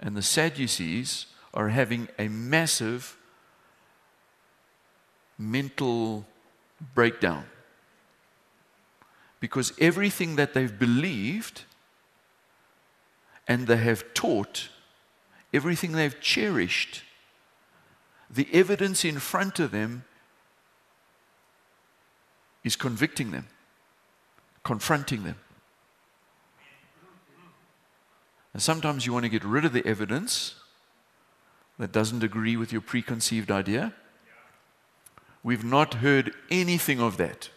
And 0.00 0.16
the 0.16 0.22
Sadducees 0.22 1.26
are 1.52 1.68
having 1.68 2.08
a 2.18 2.28
massive 2.28 3.16
mental 5.38 6.26
breakdown 6.94 7.44
because 9.40 9.72
everything 9.78 10.36
that 10.36 10.54
they've 10.54 10.78
believed 10.78 11.64
and 13.48 13.66
they 13.66 13.78
have 13.78 14.04
taught, 14.14 14.68
everything 15.52 15.92
they've 15.92 16.20
cherished, 16.20 17.02
the 18.30 18.46
evidence 18.52 19.04
in 19.04 19.18
front 19.18 19.58
of 19.58 19.70
them 19.70 20.04
is 22.62 22.76
convicting 22.76 23.30
them, 23.30 23.48
confronting 24.62 25.24
them. 25.24 25.36
And 28.52 28.62
sometimes 28.62 29.06
you 29.06 29.12
want 29.12 29.24
to 29.24 29.28
get 29.28 29.44
rid 29.44 29.64
of 29.64 29.72
the 29.72 29.86
evidence 29.86 30.54
that 31.78 31.92
doesn't 31.92 32.22
agree 32.22 32.56
with 32.56 32.72
your 32.72 32.80
preconceived 32.80 33.50
idea. 33.50 33.94
We've 35.42 35.64
not 35.64 35.94
heard 35.94 36.34
anything 36.50 37.00
of 37.00 37.16
that 37.16 37.48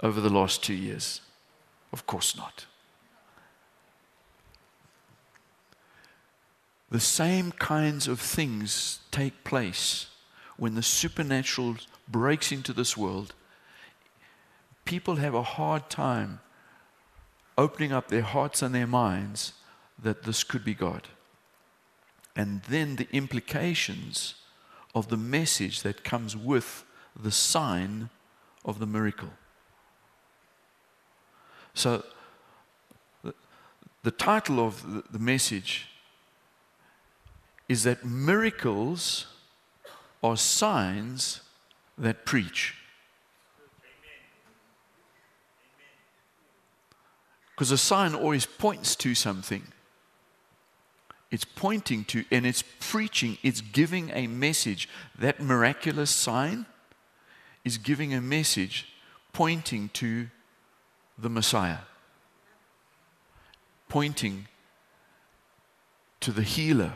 over 0.00 0.20
the 0.20 0.28
last 0.30 0.62
two 0.62 0.74
years? 0.74 1.20
Of 1.92 2.06
course 2.06 2.36
not. 2.36 2.66
The 6.90 7.00
same 7.00 7.52
kinds 7.52 8.06
of 8.06 8.20
things 8.20 8.98
take 9.10 9.44
place 9.44 10.08
when 10.58 10.74
the 10.74 10.82
supernatural 10.82 11.76
breaks 12.06 12.52
into 12.52 12.74
this 12.74 12.96
world. 12.96 13.34
People 14.84 15.16
have 15.16 15.34
a 15.34 15.42
hard 15.42 15.88
time 15.88 16.40
opening 17.56 17.92
up 17.92 18.08
their 18.08 18.22
hearts 18.22 18.60
and 18.60 18.74
their 18.74 18.86
minds 18.86 19.54
that 20.02 20.24
this 20.24 20.44
could 20.44 20.64
be 20.64 20.74
God. 20.74 21.08
And 22.34 22.62
then 22.62 22.96
the 22.96 23.08
implications 23.12 24.34
of 24.94 25.08
the 25.08 25.16
message 25.16 25.82
that 25.82 26.04
comes 26.04 26.36
with 26.36 26.84
the 27.20 27.30
sign 27.30 28.10
of 28.64 28.78
the 28.78 28.86
miracle. 28.86 29.30
So, 31.74 32.04
the, 33.22 33.34
the 34.02 34.10
title 34.10 34.60
of 34.60 34.82
the, 34.82 35.04
the 35.10 35.18
message 35.18 35.88
is 37.68 37.84
that 37.84 38.04
miracles 38.04 39.26
are 40.22 40.36
signs 40.36 41.40
that 41.96 42.24
preach. 42.24 42.74
Because 47.54 47.70
a 47.70 47.78
sign 47.78 48.14
always 48.14 48.44
points 48.46 48.96
to 48.96 49.14
something 49.14 49.62
it's 51.32 51.46
pointing 51.46 52.04
to 52.04 52.24
and 52.30 52.46
it's 52.46 52.62
preaching, 52.78 53.38
it's 53.42 53.62
giving 53.62 54.10
a 54.10 54.26
message. 54.26 54.88
That 55.18 55.40
miraculous 55.40 56.10
sign 56.10 56.66
is 57.64 57.78
giving 57.78 58.12
a 58.12 58.20
message 58.20 58.86
pointing 59.32 59.88
to 59.94 60.28
the 61.16 61.30
Messiah, 61.30 61.78
pointing 63.88 64.46
to 66.20 66.32
the 66.32 66.42
healer, 66.42 66.92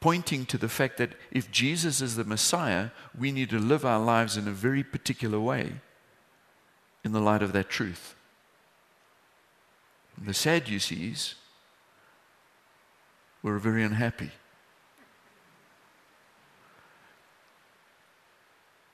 pointing 0.00 0.46
to 0.46 0.56
the 0.56 0.68
fact 0.68 0.96
that 0.96 1.12
if 1.30 1.50
Jesus 1.50 2.00
is 2.00 2.16
the 2.16 2.24
Messiah, 2.24 2.88
we 3.16 3.30
need 3.30 3.50
to 3.50 3.58
live 3.58 3.84
our 3.84 4.02
lives 4.02 4.38
in 4.38 4.48
a 4.48 4.52
very 4.52 4.82
particular 4.82 5.38
way 5.38 5.74
in 7.04 7.12
the 7.12 7.20
light 7.20 7.42
of 7.42 7.52
that 7.52 7.68
truth. 7.68 8.14
The 10.22 10.34
Sadducees 10.34 11.34
were 13.42 13.58
very 13.58 13.82
unhappy 13.82 14.30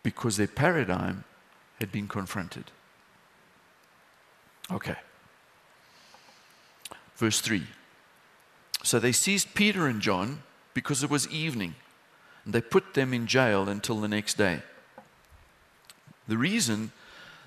because 0.03 0.37
their 0.37 0.47
paradigm 0.49 1.25
had 1.79 1.93
been 1.93 2.09
confronted. 2.09 2.71
Okay. 4.71 4.97
Verse 7.17 7.41
3. 7.41 7.65
So 8.83 8.99
they 8.99 9.13
seized 9.13 9.55
Peter 9.55 9.87
and 9.87 10.01
John 10.01 10.43
because 10.73 11.03
it 11.03 11.11
was 11.11 11.29
evening, 11.29 11.75
and 12.45 12.55
they 12.55 12.61
put 12.61 12.95
them 12.95 13.13
in 13.13 13.27
jail 13.27 13.69
until 13.69 14.01
the 14.01 14.09
next 14.09 14.39
day. 14.39 14.63
The 16.27 16.39
reason 16.39 16.93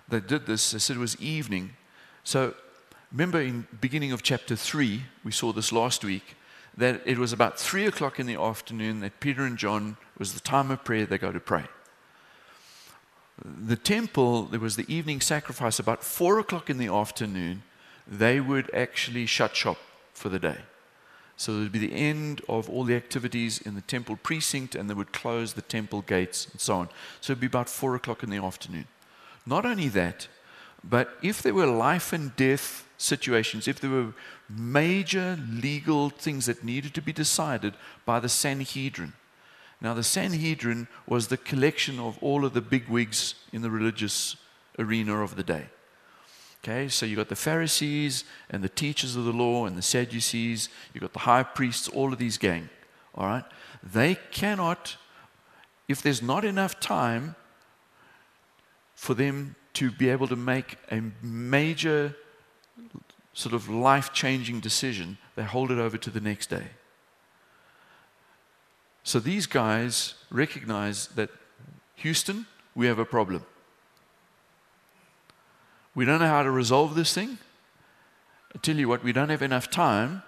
they 0.07 0.19
did 0.19 0.45
this, 0.45 0.71
they 0.71 0.79
said 0.79 0.97
it 0.97 0.99
was 0.99 1.19
evening. 1.19 1.71
So 2.23 2.53
remember 3.13 3.39
in 3.39 3.67
beginning 3.79 4.11
of 4.11 4.23
chapter 4.23 4.55
3, 4.55 5.03
we 5.23 5.31
saw 5.31 5.53
this 5.53 5.71
last 5.71 6.03
week, 6.03 6.35
that 6.75 7.01
it 7.05 7.19
was 7.19 7.31
about 7.31 7.59
3 7.59 7.85
o'clock 7.85 8.19
in 8.19 8.25
the 8.25 8.41
afternoon 8.41 8.99
that 9.01 9.19
Peter 9.19 9.43
and 9.43 9.57
John, 9.57 9.97
was 10.17 10.33
the 10.33 10.39
time 10.39 10.71
of 10.71 10.83
prayer, 10.83 11.05
they 11.05 11.19
go 11.19 11.31
to 11.31 11.39
pray. 11.39 11.65
The 13.43 13.75
temple, 13.75 14.43
there 14.43 14.59
was 14.59 14.75
the 14.75 14.91
evening 14.93 15.21
sacrifice 15.21 15.79
about 15.79 16.03
4 16.03 16.39
o'clock 16.39 16.69
in 16.69 16.77
the 16.79 16.87
afternoon, 16.87 17.63
they 18.07 18.39
would 18.39 18.73
actually 18.73 19.27
shut 19.27 19.55
shop 19.55 19.77
for 20.13 20.29
the 20.29 20.39
day. 20.39 20.57
So 21.37 21.53
it 21.53 21.59
would 21.59 21.71
be 21.71 21.79
the 21.79 21.93
end 21.93 22.41
of 22.47 22.69
all 22.69 22.83
the 22.83 22.95
activities 22.95 23.59
in 23.59 23.75
the 23.75 23.81
temple 23.81 24.17
precinct, 24.21 24.75
and 24.75 24.89
they 24.89 24.93
would 24.93 25.13
close 25.13 25.53
the 25.53 25.61
temple 25.61 26.01
gates 26.01 26.47
and 26.51 26.59
so 26.59 26.75
on. 26.75 26.89
So 27.21 27.31
it 27.31 27.35
would 27.35 27.41
be 27.41 27.47
about 27.47 27.69
4 27.69 27.95
o'clock 27.95 28.23
in 28.23 28.29
the 28.29 28.43
afternoon. 28.43 28.85
Not 29.45 29.65
only 29.65 29.89
that, 29.89 30.27
but 30.83 31.17
if 31.21 31.41
there 31.41 31.53
were 31.53 31.65
life 31.65 32.13
and 32.13 32.35
death 32.35 32.87
situations, 32.97 33.67
if 33.67 33.79
there 33.79 33.89
were 33.89 34.13
major 34.49 35.37
legal 35.49 36.09
things 36.09 36.45
that 36.45 36.63
needed 36.63 36.93
to 36.93 37.01
be 37.01 37.13
decided 37.13 37.73
by 38.05 38.19
the 38.19 38.29
Sanhedrin. 38.29 39.13
Now, 39.81 39.93
the 39.93 40.03
Sanhedrin 40.03 40.87
was 41.05 41.27
the 41.27 41.37
collection 41.37 41.99
of 41.99 42.17
all 42.21 42.45
of 42.45 42.53
the 42.53 42.61
bigwigs 42.61 43.35
in 43.51 43.61
the 43.61 43.69
religious 43.69 44.37
arena 44.79 45.21
of 45.21 45.35
the 45.35 45.43
day. 45.43 45.67
Okay, 46.63 46.87
so 46.87 47.05
you 47.05 47.17
got 47.17 47.27
the 47.27 47.35
Pharisees 47.35 48.23
and 48.49 48.63
the 48.63 48.69
teachers 48.69 49.17
of 49.17 49.25
the 49.25 49.33
law 49.33 49.65
and 49.65 49.77
the 49.77 49.81
Sadducees, 49.81 50.69
you 50.93 51.01
got 51.01 51.11
the 51.11 51.19
high 51.19 51.43
priests, 51.43 51.89
all 51.89 52.13
of 52.13 52.19
these 52.19 52.37
gang. 52.37 52.69
All 53.15 53.25
right? 53.25 53.43
They 53.83 54.15
cannot, 54.31 54.95
if 55.89 56.01
there's 56.01 56.21
not 56.21 56.45
enough 56.45 56.79
time 56.79 57.35
for 58.95 59.13
them 59.13 59.57
to 59.73 59.91
be 59.91 60.07
able 60.09 60.27
to 60.27 60.37
make 60.37 60.77
a 60.89 61.01
major 61.21 62.15
sort 63.33 63.53
of 63.53 63.67
life 63.67 64.13
changing 64.13 64.59
decision, 64.59 65.17
they 65.35 65.43
hold 65.43 65.71
it 65.71 65.79
over 65.79 65.97
to 65.97 66.09
the 66.09 66.21
next 66.21 66.49
day. 66.49 66.67
So 69.03 69.19
these 69.19 69.47
guys 69.47 70.15
recognize 70.29 71.07
that 71.07 71.29
Houston, 71.95 72.45
we 72.75 72.87
have 72.87 72.99
a 72.99 73.05
problem. 73.05 73.45
We 75.95 76.05
don't 76.05 76.19
know 76.19 76.27
how 76.27 76.43
to 76.43 76.51
resolve 76.51 76.95
this 76.95 77.13
thing. 77.13 77.37
I 78.55 78.59
tell 78.59 78.75
you 78.75 78.87
what, 78.87 79.03
we 79.03 79.11
don't 79.11 79.29
have 79.29 79.41
enough 79.41 79.69
time 79.69 80.23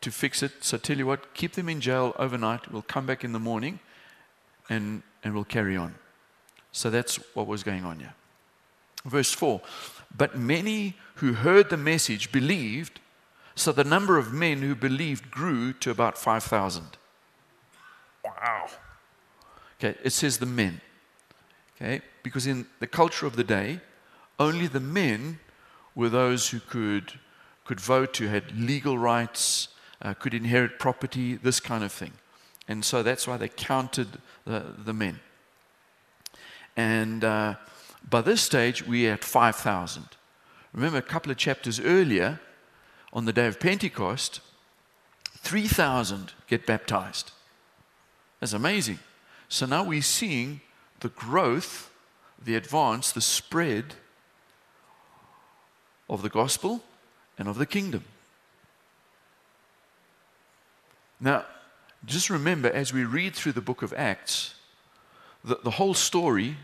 to 0.00 0.10
fix 0.10 0.42
it. 0.42 0.52
So 0.64 0.78
tell 0.78 0.98
you 0.98 1.06
what, 1.06 1.34
keep 1.34 1.52
them 1.52 1.68
in 1.68 1.80
jail 1.80 2.14
overnight. 2.18 2.72
We'll 2.72 2.82
come 2.82 3.06
back 3.06 3.24
in 3.24 3.32
the 3.32 3.38
morning 3.38 3.78
and, 4.68 5.02
and 5.22 5.34
we'll 5.34 5.44
carry 5.44 5.76
on. 5.76 5.94
So 6.72 6.90
that's 6.90 7.16
what 7.34 7.46
was 7.46 7.62
going 7.62 7.84
on 7.84 8.00
here. 8.00 8.14
Verse 9.06 9.32
4 9.32 9.60
But 10.14 10.36
many 10.36 10.96
who 11.16 11.32
heard 11.32 11.70
the 11.70 11.76
message 11.76 12.32
believed, 12.32 13.00
so 13.54 13.72
the 13.72 13.84
number 13.84 14.18
of 14.18 14.32
men 14.32 14.60
who 14.60 14.74
believed 14.74 15.30
grew 15.30 15.72
to 15.74 15.90
about 15.90 16.18
5,000. 16.18 16.84
Wow. 18.24 18.66
Okay, 19.78 19.96
it 20.02 20.12
says 20.12 20.38
the 20.38 20.46
men. 20.46 20.80
Okay, 21.76 22.00
because 22.22 22.46
in 22.46 22.66
the 22.80 22.86
culture 22.86 23.26
of 23.26 23.36
the 23.36 23.44
day, 23.44 23.80
only 24.38 24.66
the 24.66 24.80
men 24.80 25.38
were 25.94 26.08
those 26.08 26.48
who 26.50 26.60
could, 26.60 27.12
could 27.64 27.80
vote, 27.80 28.16
who 28.16 28.26
had 28.26 28.58
legal 28.58 28.98
rights, 28.98 29.68
uh, 30.02 30.14
could 30.14 30.34
inherit 30.34 30.78
property, 30.78 31.36
this 31.36 31.60
kind 31.60 31.84
of 31.84 31.92
thing. 31.92 32.12
And 32.68 32.84
so 32.84 33.02
that's 33.02 33.26
why 33.26 33.36
they 33.36 33.48
counted 33.48 34.08
the, 34.44 34.64
the 34.78 34.92
men. 34.92 35.20
And 36.76 37.24
uh, 37.24 37.54
by 38.08 38.20
this 38.20 38.40
stage, 38.40 38.86
we're 38.86 39.14
at 39.14 39.24
5,000. 39.24 40.08
Remember, 40.72 40.98
a 40.98 41.02
couple 41.02 41.32
of 41.32 41.38
chapters 41.38 41.80
earlier, 41.80 42.40
on 43.12 43.24
the 43.24 43.32
day 43.32 43.46
of 43.46 43.58
Pentecost, 43.58 44.40
3,000 45.38 46.32
get 46.46 46.66
baptized. 46.66 47.32
That's 48.40 48.52
amazing. 48.52 48.98
So 49.48 49.66
now 49.66 49.84
we're 49.84 50.02
seeing 50.02 50.60
the 51.00 51.08
growth, 51.08 51.90
the 52.42 52.56
advance, 52.56 53.12
the 53.12 53.20
spread 53.20 53.94
of 56.08 56.22
the 56.22 56.28
gospel 56.28 56.82
and 57.38 57.48
of 57.48 57.58
the 57.58 57.66
kingdom. 57.66 58.04
Now, 61.20 61.44
just 62.04 62.28
remember 62.28 62.70
as 62.70 62.92
we 62.92 63.04
read 63.04 63.34
through 63.34 63.52
the 63.52 63.60
book 63.60 63.82
of 63.82 63.92
Acts, 63.94 64.54
the, 65.44 65.58
the 65.62 65.70
whole 65.70 65.94
story, 65.94 66.56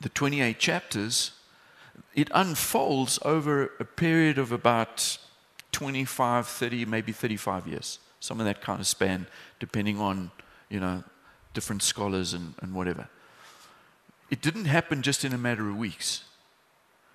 the 0.00 0.08
28 0.08 0.58
chapters, 0.58 1.32
it 2.14 2.30
unfolds 2.34 3.18
over 3.24 3.72
a 3.80 3.84
period 3.84 4.38
of 4.38 4.52
about 4.52 5.18
25, 5.72 6.46
30, 6.46 6.84
maybe 6.84 7.12
35 7.12 7.66
years. 7.66 7.98
Some 8.20 8.40
of 8.40 8.46
that 8.46 8.60
kind 8.60 8.80
of 8.80 8.86
span, 8.86 9.26
depending 9.58 10.00
on, 10.00 10.30
you 10.68 10.80
know, 10.80 11.02
different 11.52 11.82
scholars 11.82 12.32
and, 12.32 12.54
and 12.60 12.74
whatever. 12.74 13.08
It 14.30 14.40
didn't 14.40 14.64
happen 14.66 15.02
just 15.02 15.24
in 15.24 15.32
a 15.32 15.38
matter 15.38 15.68
of 15.68 15.76
weeks. 15.76 16.24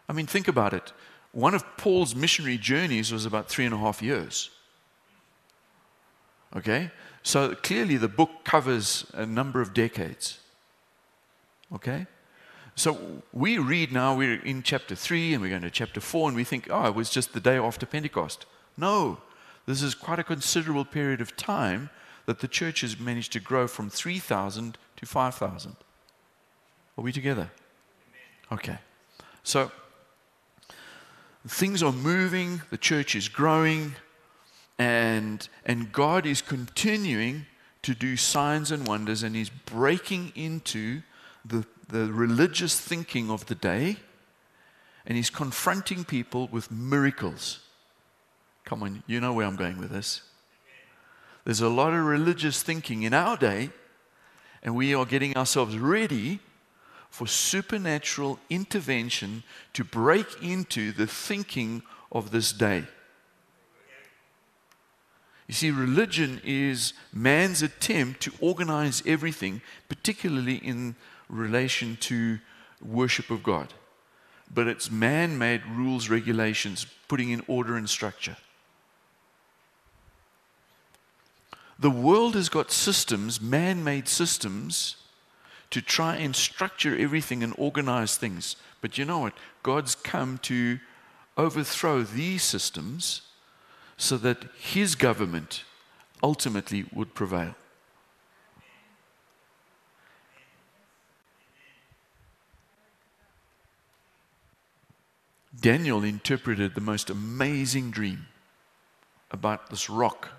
I 0.08 0.14
mean, 0.14 0.26
think 0.26 0.48
about 0.48 0.74
it. 0.74 0.92
One 1.32 1.54
of 1.54 1.64
Paul's 1.78 2.16
missionary 2.16 2.58
journeys 2.58 3.12
was 3.12 3.26
about 3.26 3.50
three 3.50 3.66
and 3.66 3.74
a 3.74 3.78
half 3.78 4.02
years. 4.02 4.50
Okay? 6.56 6.92
So 7.24 7.54
clearly 7.56 7.98
the 7.98 8.08
book 8.08 8.44
covers 8.44 9.06
a 9.14 9.26
number 9.26 9.62
of 9.62 9.74
decades. 9.74 10.40
Okay? 11.74 12.08
So 12.80 12.98
we 13.34 13.58
read 13.58 13.92
now, 13.92 14.16
we're 14.16 14.42
in 14.42 14.64
chapter 14.64 14.96
3 14.96 15.34
and 15.34 15.42
we're 15.42 15.50
going 15.50 15.64
to 15.64 15.70
chapter 15.70 16.00
4, 16.00 16.30
and 16.30 16.38
we 16.38 16.46
think, 16.46 16.70
oh, 16.72 16.86
it 16.86 16.96
was 16.96 17.10
just 17.10 17.34
the 17.34 17.42
day 17.42 17.58
after 17.58 17.86
Pentecost. 17.86 18.46
No, 18.78 19.18
this 19.66 19.82
is 19.82 19.94
quite 19.94 20.18
a 20.18 20.24
considerable 20.24 20.86
period 20.86 21.20
of 21.20 21.36
time 21.36 21.90
that 22.26 22.40
the 22.40 22.48
church 22.48 22.80
has 22.80 22.98
managed 22.98 23.34
to 23.34 23.42
grow 23.42 23.68
from 23.68 23.90
3,000 23.90 24.78
to 24.96 25.06
5,000. 25.06 25.76
Are 26.98 27.02
we 27.02 27.12
together? 27.12 27.52
Okay. 28.50 28.78
So 29.44 29.74
things 31.46 31.84
are 31.84 31.92
moving, 31.92 32.62
the 32.70 32.78
church 32.78 33.14
is 33.14 33.28
growing, 33.28 33.96
and, 34.78 35.50
and 35.66 35.92
God 35.92 36.26
is 36.26 36.42
continuing 36.42 37.46
to 37.82 37.94
do 37.94 38.16
signs 38.16 38.72
and 38.72 38.88
wonders, 38.88 39.22
and 39.22 39.36
He's 39.36 39.50
breaking 39.50 40.32
into 40.34 41.02
the, 41.44 41.66
the 41.90 42.12
religious 42.12 42.80
thinking 42.80 43.30
of 43.30 43.46
the 43.48 43.56
day, 43.56 43.98
and 45.06 45.18
He's 45.18 45.30
confronting 45.30 46.06
people 46.06 46.48
with 46.52 46.72
miracles. 46.72 47.60
Come 48.64 48.84
on, 48.84 49.04
you 49.08 49.20
know 49.20 49.34
where 49.34 49.48
I'm 49.48 49.56
going 49.56 49.78
with 49.80 49.92
this. 49.92 50.22
There's 51.46 51.62
a 51.62 51.70
lot 51.70 51.94
of 51.94 52.06
religious 52.06 52.62
thinking 52.62 53.04
in 53.04 53.14
our 53.14 53.36
day, 53.36 53.72
and 54.62 54.76
we 54.76 54.94
are 54.94 55.06
getting 55.06 55.36
ourselves 55.36 55.78
ready 55.78 56.40
for 57.10 57.26
supernatural 57.26 58.40
intervention 58.50 59.44
to 59.74 59.84
break 59.84 60.28
into 60.44 60.92
the 60.92 61.08
thinking 61.08 61.82
of 62.12 62.30
this 62.30 62.52
day. 62.52 62.84
You 65.48 65.56
see, 65.56 65.72
religion 65.72 66.40
is 66.44 66.94
man's 67.12 67.64
attempt 67.64 68.20
to 68.22 68.32
organize 68.40 69.02
everything, 69.08 69.64
particularly 69.88 70.58
in 70.58 70.96
relation 71.30 71.98
to 72.02 72.40
worship 72.82 73.30
of 73.30 73.44
God. 73.44 73.74
But 74.54 74.68
it's 74.68 74.90
man 74.90 75.38
made 75.38 75.66
rules, 75.66 76.10
regulations, 76.10 76.88
putting 77.08 77.30
in 77.30 77.44
order 77.48 77.76
and 77.78 77.90
structure. 77.90 78.38
The 81.78 81.90
world 81.90 82.36
has 82.36 82.50
got 82.50 82.72
systems, 82.72 83.40
man 83.40 83.84
made 83.84 84.08
systems, 84.08 84.98
to 85.70 85.82
try 85.82 86.16
and 86.18 86.36
structure 86.36 86.98
everything 86.98 87.44
and 87.44 87.54
organize 87.58 88.18
things. 88.18 88.56
But 88.82 88.98
you 88.98 89.06
know 89.06 89.20
what? 89.20 89.34
God's 89.64 89.96
come 89.96 90.40
to 90.40 90.80
overthrow 91.38 92.02
these 92.04 92.44
systems 92.44 93.22
so 93.98 94.18
that 94.18 94.46
His 94.58 94.96
government, 94.96 95.64
ultimately 96.22 96.86
would 96.94 97.14
prevail. 97.14 97.56
Daniel 105.60 106.04
interpreted 106.04 106.76
the 106.76 106.82
most 106.82 107.10
amazing 107.10 107.92
dream 107.92 108.28
about 109.32 109.70
this 109.70 109.90
rock 109.90 110.30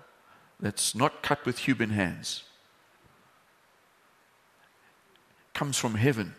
that's 0.59 0.95
not 0.95 1.23
cut 1.23 1.45
with 1.45 1.59
human 1.59 1.91
hands. 1.91 2.43
Comes 5.53 5.77
from 5.77 5.95
heaven 5.95 6.35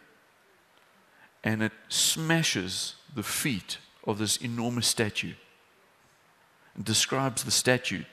and 1.45 1.62
it 1.62 1.73
smashes 1.88 2.95
the 3.14 3.23
feet 3.23 3.79
of 4.05 4.18
this 4.18 4.37
enormous 4.37 4.87
statue. 4.87 5.35
It 6.79 6.85
describes 6.85 7.45
the 7.45 7.51
statue 7.51 8.05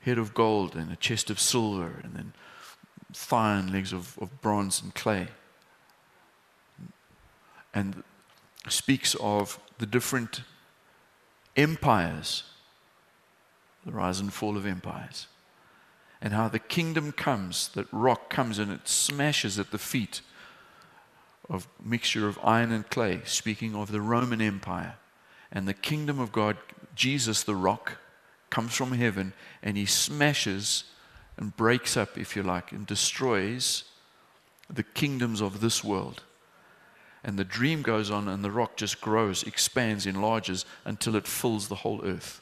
head 0.00 0.18
of 0.18 0.34
gold 0.34 0.74
and 0.74 0.90
a 0.90 0.96
chest 0.96 1.30
of 1.30 1.38
silver, 1.38 2.00
and 2.02 2.14
then 2.14 2.32
thigh 3.12 3.58
and 3.58 3.70
legs 3.70 3.92
of, 3.92 4.18
of 4.18 4.40
bronze 4.40 4.82
and 4.82 4.94
clay. 4.94 5.28
And 7.72 8.02
speaks 8.68 9.14
of 9.20 9.58
the 9.78 9.86
different 9.86 10.42
empires, 11.56 12.44
the 13.84 13.92
rise 13.92 14.20
and 14.20 14.32
fall 14.32 14.56
of 14.56 14.66
empires, 14.66 15.26
and 16.20 16.32
how 16.32 16.48
the 16.48 16.58
kingdom 16.58 17.12
comes, 17.12 17.68
that 17.68 17.92
rock 17.92 18.30
comes 18.30 18.58
and 18.58 18.70
it 18.70 18.86
smashes 18.86 19.58
at 19.58 19.72
the 19.72 19.78
feet 19.78 20.20
of 21.50 21.66
mixture 21.82 22.28
of 22.28 22.38
iron 22.42 22.70
and 22.70 22.88
clay, 22.88 23.20
speaking 23.24 23.74
of 23.74 23.90
the 23.90 24.00
Roman 24.00 24.40
Empire. 24.40 24.94
And 25.50 25.66
the 25.66 25.74
kingdom 25.74 26.18
of 26.18 26.32
God, 26.32 26.56
Jesus 26.94 27.42
the 27.42 27.56
rock, 27.56 27.98
comes 28.50 28.74
from 28.74 28.92
heaven 28.92 29.32
and 29.62 29.76
he 29.76 29.84
smashes 29.84 30.84
and 31.36 31.56
breaks 31.56 31.96
up, 31.96 32.16
if 32.16 32.36
you 32.36 32.42
like, 32.42 32.72
and 32.72 32.86
destroys 32.86 33.84
the 34.70 34.82
kingdoms 34.82 35.40
of 35.40 35.60
this 35.60 35.82
world. 35.82 36.22
And 37.24 37.38
the 37.38 37.44
dream 37.44 37.82
goes 37.82 38.10
on, 38.10 38.28
and 38.28 38.44
the 38.44 38.50
rock 38.50 38.76
just 38.76 39.00
grows, 39.00 39.44
expands, 39.44 40.06
enlarges 40.06 40.64
until 40.84 41.14
it 41.14 41.26
fills 41.26 41.68
the 41.68 41.76
whole 41.76 42.04
earth. 42.04 42.40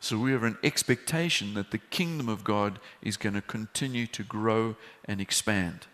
So 0.00 0.18
we 0.18 0.32
have 0.32 0.42
an 0.42 0.58
expectation 0.62 1.54
that 1.54 1.70
the 1.70 1.78
kingdom 1.78 2.28
of 2.28 2.44
God 2.44 2.78
is 3.00 3.16
going 3.16 3.34
to 3.34 3.40
continue 3.40 4.06
to 4.08 4.22
grow 4.22 4.76
and 5.06 5.20
expand. 5.20 5.86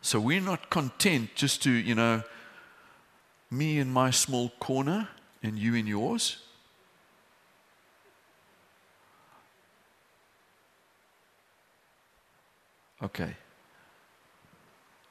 So 0.00 0.18
we're 0.18 0.40
not 0.40 0.68
content 0.68 1.30
just 1.36 1.62
to, 1.62 1.70
you 1.70 1.94
know, 1.94 2.24
me 3.52 3.78
in 3.78 3.92
my 3.92 4.10
small 4.10 4.48
corner 4.58 5.08
and 5.42 5.58
you 5.58 5.74
in 5.74 5.86
yours. 5.86 6.38
Okay. 13.02 13.36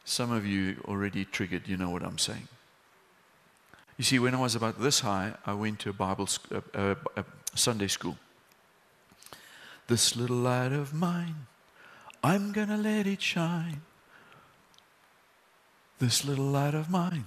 Some 0.05 0.31
of 0.31 0.45
you 0.45 0.77
already 0.85 1.25
triggered, 1.25 1.67
you 1.67 1.77
know 1.77 1.89
what 1.89 2.03
I'm 2.03 2.17
saying. 2.17 2.47
You 3.97 4.03
see, 4.03 4.19
when 4.19 4.33
I 4.33 4.39
was 4.39 4.55
about 4.55 4.81
this 4.81 5.01
high, 5.01 5.33
I 5.45 5.53
went 5.53 5.79
to 5.79 5.89
a 5.89 5.93
Bible 5.93 6.25
sc- 6.25 6.51
uh, 6.51 6.61
uh, 6.73 6.95
uh, 7.15 7.23
Sunday 7.53 7.87
school. 7.87 8.17
This 9.87 10.15
little 10.15 10.37
light 10.37 10.71
of 10.71 10.93
mine, 10.93 11.47
I'm 12.23 12.51
gonna 12.51 12.77
let 12.77 13.05
it 13.05 13.21
shine. 13.21 13.81
This 15.99 16.25
little 16.25 16.45
light 16.45 16.73
of 16.73 16.89
mine, 16.89 17.25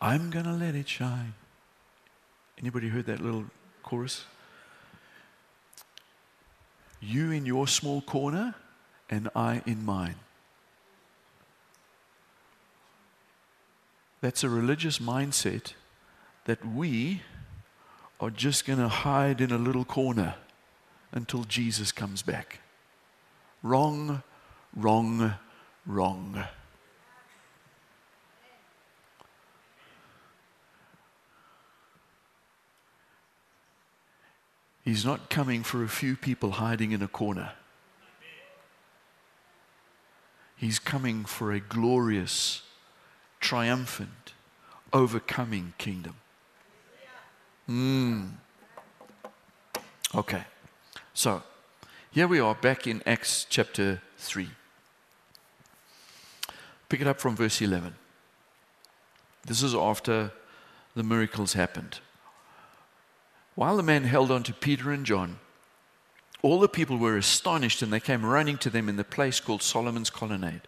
I'm 0.00 0.30
gonna 0.30 0.56
let 0.56 0.74
it 0.74 0.88
shine. 0.88 1.34
Anybody 2.58 2.88
heard 2.88 3.06
that 3.06 3.20
little 3.20 3.44
chorus? 3.82 4.24
You 7.00 7.30
in 7.30 7.46
your 7.46 7.66
small 7.66 8.02
corner, 8.02 8.54
and 9.12 9.28
I 9.36 9.60
in 9.66 9.84
mine. 9.84 10.14
That's 14.22 14.42
a 14.42 14.48
religious 14.48 14.98
mindset 14.98 15.74
that 16.46 16.66
we 16.66 17.20
are 18.20 18.30
just 18.30 18.64
going 18.64 18.78
to 18.78 18.88
hide 18.88 19.42
in 19.42 19.52
a 19.52 19.58
little 19.58 19.84
corner 19.84 20.36
until 21.12 21.44
Jesus 21.44 21.92
comes 21.92 22.22
back. 22.22 22.60
Wrong, 23.62 24.22
wrong, 24.74 25.34
wrong. 25.84 26.44
He's 34.82 35.04
not 35.04 35.28
coming 35.28 35.62
for 35.62 35.84
a 35.84 35.88
few 35.88 36.16
people 36.16 36.52
hiding 36.52 36.92
in 36.92 37.02
a 37.02 37.08
corner. 37.08 37.52
He's 40.62 40.78
coming 40.78 41.24
for 41.24 41.50
a 41.50 41.58
glorious, 41.58 42.62
triumphant, 43.40 44.32
overcoming 44.92 45.74
kingdom. 45.76 46.14
Mm. 47.68 48.30
Okay. 50.14 50.44
So, 51.14 51.42
here 52.12 52.28
we 52.28 52.38
are 52.38 52.54
back 52.54 52.86
in 52.86 53.02
Acts 53.04 53.44
chapter 53.50 54.02
3. 54.18 54.50
Pick 56.88 57.00
it 57.00 57.08
up 57.08 57.20
from 57.20 57.34
verse 57.34 57.60
11. 57.60 57.96
This 59.44 59.64
is 59.64 59.74
after 59.74 60.30
the 60.94 61.02
miracles 61.02 61.54
happened. 61.54 61.98
While 63.56 63.76
the 63.76 63.82
man 63.82 64.04
held 64.04 64.30
on 64.30 64.44
to 64.44 64.52
Peter 64.52 64.92
and 64.92 65.04
John, 65.04 65.40
all 66.42 66.58
the 66.58 66.68
people 66.68 66.98
were 66.98 67.16
astonished 67.16 67.82
and 67.82 67.92
they 67.92 68.00
came 68.00 68.26
running 68.26 68.58
to 68.58 68.70
them 68.70 68.88
in 68.88 68.96
the 68.96 69.04
place 69.04 69.38
called 69.38 69.62
Solomon's 69.62 70.10
Colonnade. 70.10 70.62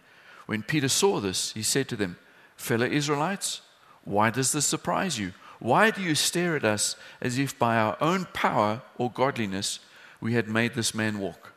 When 0.45 0.63
Peter 0.63 0.87
saw 0.87 1.19
this, 1.19 1.51
he 1.51 1.63
said 1.63 1.89
to 1.89 1.95
them, 1.95 2.17
Fellow 2.55 2.85
Israelites, 2.85 3.61
why 4.05 4.29
does 4.29 4.53
this 4.53 4.65
surprise 4.65 5.19
you? 5.19 5.33
Why 5.59 5.91
do 5.91 6.01
you 6.01 6.15
stare 6.15 6.55
at 6.55 6.63
us 6.63 6.95
as 7.21 7.37
if 7.37 7.57
by 7.57 7.75
our 7.75 7.97
own 7.99 8.25
power 8.33 8.81
or 8.97 9.11
godliness 9.11 9.79
we 10.21 10.33
had 10.33 10.47
made 10.47 10.75
this 10.75 10.93
man 10.93 11.19
walk? 11.19 11.53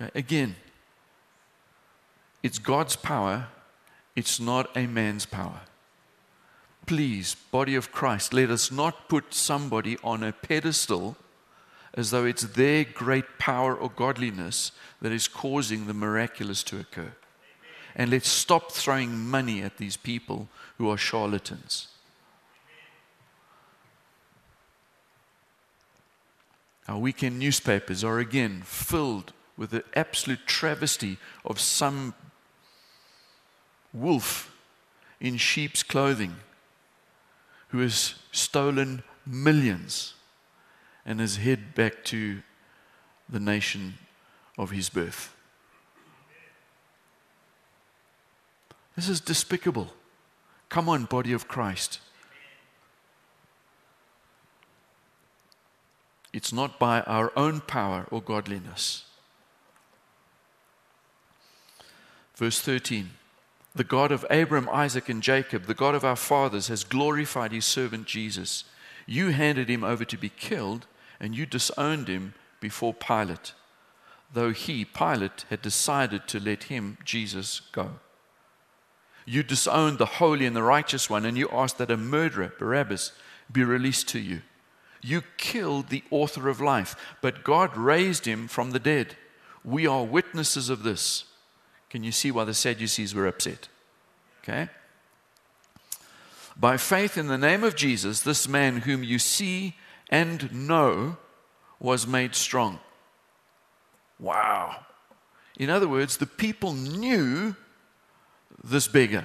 Okay, 0.00 0.10
again, 0.14 0.56
it's 2.42 2.58
God's 2.58 2.96
power, 2.96 3.48
it's 4.14 4.38
not 4.38 4.76
a 4.76 4.86
man's 4.86 5.26
power. 5.26 5.60
Please, 6.86 7.34
body 7.34 7.74
of 7.74 7.92
Christ, 7.92 8.32
let 8.32 8.50
us 8.50 8.70
not 8.70 9.08
put 9.08 9.34
somebody 9.34 9.98
on 10.02 10.22
a 10.22 10.32
pedestal 10.32 11.16
as 11.94 12.10
though 12.10 12.24
it's 12.24 12.42
their 12.42 12.84
great 12.84 13.38
power 13.38 13.74
or 13.74 13.90
godliness 13.90 14.72
that 15.00 15.12
is 15.12 15.28
causing 15.28 15.86
the 15.86 15.94
miraculous 15.94 16.62
to 16.64 16.78
occur. 16.78 17.12
And 17.96 18.10
let's 18.10 18.28
stop 18.28 18.70
throwing 18.72 19.18
money 19.18 19.62
at 19.62 19.78
these 19.78 19.96
people 19.96 20.48
who 20.76 20.88
are 20.90 20.96
charlatans. 20.96 21.88
Our 26.86 26.98
weekend 26.98 27.38
newspapers 27.38 28.02
are 28.02 28.18
again 28.18 28.62
filled 28.64 29.32
with 29.56 29.70
the 29.70 29.84
absolute 29.94 30.46
travesty 30.46 31.18
of 31.44 31.60
some 31.60 32.14
wolf 33.92 34.54
in 35.20 35.36
sheep's 35.36 35.82
clothing 35.82 36.36
who 37.68 37.80
has 37.80 38.14
stolen 38.30 39.02
millions 39.26 40.14
and 41.08 41.20
his 41.20 41.38
head 41.38 41.74
back 41.74 42.04
to 42.04 42.42
the 43.30 43.40
nation 43.40 43.94
of 44.58 44.70
his 44.70 44.90
birth. 44.90 45.34
This 48.94 49.08
is 49.08 49.18
despicable. 49.18 49.94
Come 50.68 50.86
on, 50.86 51.06
body 51.06 51.32
of 51.32 51.48
Christ. 51.48 52.00
It's 56.34 56.52
not 56.52 56.78
by 56.78 57.00
our 57.00 57.32
own 57.34 57.62
power 57.62 58.06
or 58.10 58.20
godliness. 58.20 59.06
Verse 62.36 62.60
13 62.60 63.08
The 63.74 63.82
God 63.82 64.12
of 64.12 64.26
Abraham, 64.28 64.68
Isaac, 64.70 65.08
and 65.08 65.22
Jacob, 65.22 65.64
the 65.64 65.72
God 65.72 65.94
of 65.94 66.04
our 66.04 66.16
fathers, 66.16 66.68
has 66.68 66.84
glorified 66.84 67.52
his 67.52 67.64
servant 67.64 68.06
Jesus. 68.06 68.64
You 69.06 69.28
handed 69.28 69.70
him 69.70 69.82
over 69.82 70.04
to 70.04 70.18
be 70.18 70.28
killed 70.28 70.86
and 71.20 71.34
you 71.34 71.46
disowned 71.46 72.08
him 72.08 72.34
before 72.60 72.94
Pilate, 72.94 73.52
though 74.32 74.50
he, 74.50 74.84
Pilate, 74.84 75.44
had 75.50 75.62
decided 75.62 76.28
to 76.28 76.40
let 76.40 76.64
him, 76.64 76.98
Jesus, 77.04 77.60
go. 77.72 78.00
You 79.24 79.42
disowned 79.42 79.98
the 79.98 80.06
holy 80.06 80.46
and 80.46 80.56
the 80.56 80.62
righteous 80.62 81.10
one, 81.10 81.24
and 81.24 81.36
you 81.36 81.48
asked 81.52 81.78
that 81.78 81.90
a 81.90 81.96
murderer, 81.96 82.52
Barabbas, 82.58 83.12
be 83.50 83.62
released 83.62 84.08
to 84.08 84.18
you. 84.18 84.42
You 85.02 85.22
killed 85.36 85.88
the 85.88 86.02
author 86.10 86.48
of 86.48 86.60
life, 86.60 86.96
but 87.20 87.44
God 87.44 87.76
raised 87.76 88.26
him 88.26 88.48
from 88.48 88.70
the 88.70 88.78
dead. 88.78 89.16
We 89.64 89.86
are 89.86 90.04
witnesses 90.04 90.70
of 90.70 90.82
this. 90.82 91.24
Can 91.90 92.04
you 92.04 92.12
see 92.12 92.30
why 92.30 92.44
the 92.44 92.54
Sadducees 92.54 93.14
were 93.14 93.26
upset? 93.26 93.68
Okay? 94.42 94.68
By 96.56 96.76
faith 96.76 97.16
in 97.16 97.28
the 97.28 97.38
name 97.38 97.62
of 97.62 97.76
Jesus, 97.76 98.22
this 98.22 98.48
man 98.48 98.78
whom 98.78 99.04
you 99.04 99.18
see 99.18 99.76
and 100.08 100.52
know 100.52 101.16
was 101.80 102.06
made 102.06 102.34
strong. 102.34 102.78
Wow. 104.18 104.84
In 105.58 105.70
other 105.70 105.88
words, 105.88 106.16
the 106.16 106.26
people 106.26 106.72
knew 106.72 107.54
this 108.62 108.88
beggar 108.88 109.24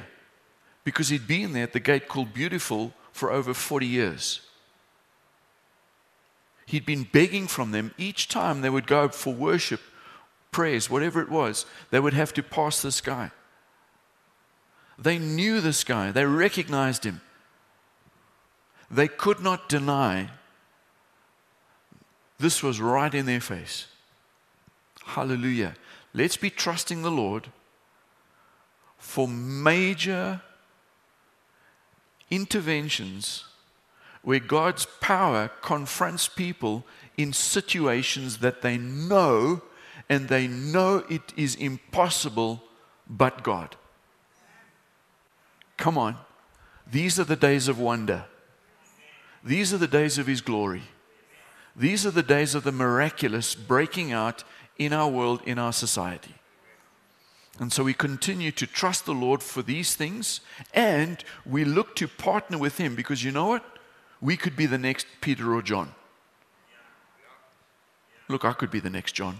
because 0.83 1.09
he'd 1.09 1.27
been 1.27 1.53
there 1.53 1.63
at 1.63 1.73
the 1.73 1.79
gate 1.79 2.07
called 2.07 2.33
Beautiful 2.33 2.93
for 3.11 3.31
over 3.31 3.53
40 3.53 3.85
years. 3.85 4.41
He'd 6.65 6.85
been 6.85 7.07
begging 7.11 7.47
from 7.47 7.71
them 7.71 7.93
each 7.97 8.27
time 8.27 8.61
they 8.61 8.69
would 8.69 8.87
go 8.87 9.09
for 9.09 9.33
worship, 9.33 9.81
prayers, 10.51 10.89
whatever 10.89 11.21
it 11.21 11.29
was, 11.29 11.65
they 11.91 11.99
would 11.99 12.13
have 12.13 12.33
to 12.33 12.43
pass 12.43 12.81
this 12.81 13.01
guy. 13.01 13.31
They 14.97 15.17
knew 15.17 15.59
this 15.59 15.83
guy, 15.83 16.11
they 16.11 16.25
recognized 16.25 17.03
him. 17.03 17.21
They 18.89 19.07
could 19.07 19.39
not 19.39 19.69
deny 19.69 20.29
this 22.43 22.61
was 22.61 22.81
right 22.81 23.13
in 23.13 23.25
their 23.25 23.39
face. 23.39 23.87
Hallelujah. 25.05 25.75
Let's 26.13 26.35
be 26.35 26.49
trusting 26.49 27.01
the 27.01 27.09
Lord 27.09 27.47
for 28.97 29.29
major 29.29 30.41
interventions 32.29 33.45
where 34.23 34.41
God's 34.41 34.85
power 34.99 35.51
confronts 35.61 36.27
people 36.27 36.85
in 37.15 37.31
situations 37.31 38.39
that 38.39 38.61
they 38.61 38.77
know 38.77 39.61
and 40.09 40.27
they 40.27 40.45
know 40.45 41.05
it 41.09 41.31
is 41.37 41.55
impossible 41.55 42.61
but 43.07 43.41
God. 43.43 43.77
Come 45.77 45.97
on. 45.97 46.17
These 46.91 47.21
are 47.21 47.23
the 47.23 47.37
days 47.37 47.69
of 47.69 47.79
wonder. 47.79 48.25
These 49.45 49.73
are 49.73 49.77
the 49.77 49.87
days 49.87 50.17
of 50.17 50.27
His 50.27 50.41
glory. 50.41 50.83
These 51.75 52.05
are 52.05 52.11
the 52.11 52.23
days 52.23 52.55
of 52.55 52.63
the 52.63 52.71
miraculous 52.71 53.55
breaking 53.55 54.11
out 54.11 54.43
in 54.77 54.93
our 54.93 55.09
world, 55.09 55.41
in 55.45 55.57
our 55.57 55.73
society. 55.73 56.35
And 57.59 57.71
so 57.71 57.83
we 57.83 57.93
continue 57.93 58.51
to 58.51 58.65
trust 58.65 59.05
the 59.05 59.13
Lord 59.13 59.43
for 59.43 59.61
these 59.61 59.95
things 59.95 60.41
and 60.73 61.23
we 61.45 61.65
look 61.65 61.95
to 61.97 62.07
partner 62.07 62.57
with 62.57 62.77
Him 62.77 62.95
because 62.95 63.23
you 63.23 63.31
know 63.31 63.47
what? 63.47 63.65
We 64.21 64.37
could 64.37 64.55
be 64.55 64.65
the 64.65 64.77
next 64.77 65.05
Peter 65.21 65.53
or 65.53 65.61
John. 65.61 65.93
Look, 68.27 68.45
I 68.45 68.53
could 68.53 68.71
be 68.71 68.79
the 68.79 68.89
next 68.89 69.11
John. 69.11 69.39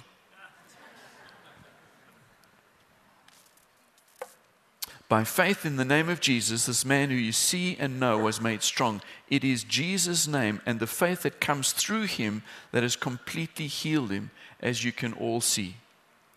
By 5.14 5.24
faith 5.24 5.64
in 5.64 5.76
the 5.76 5.86
name 5.86 6.10
of 6.10 6.22
Jesus, 6.22 6.66
this 6.66 6.84
man 6.84 7.12
who 7.12 7.16
you 7.16 7.34
see 7.34 7.78
and 7.80 8.00
know 8.00 8.18
was 8.18 8.42
made 8.42 8.64
strong. 8.64 9.00
It 9.30 9.44
is 9.44 9.64
Jesus' 9.64 10.28
name 10.28 10.60
and 10.66 10.80
the 10.80 10.88
faith 10.88 11.22
that 11.22 11.40
comes 11.40 11.72
through 11.72 12.06
him 12.06 12.42
that 12.72 12.82
has 12.82 12.96
completely 12.96 13.68
healed 13.68 14.10
him, 14.10 14.32
as 14.60 14.84
you 14.84 14.92
can 14.92 15.14
all 15.14 15.40
see. 15.40 15.76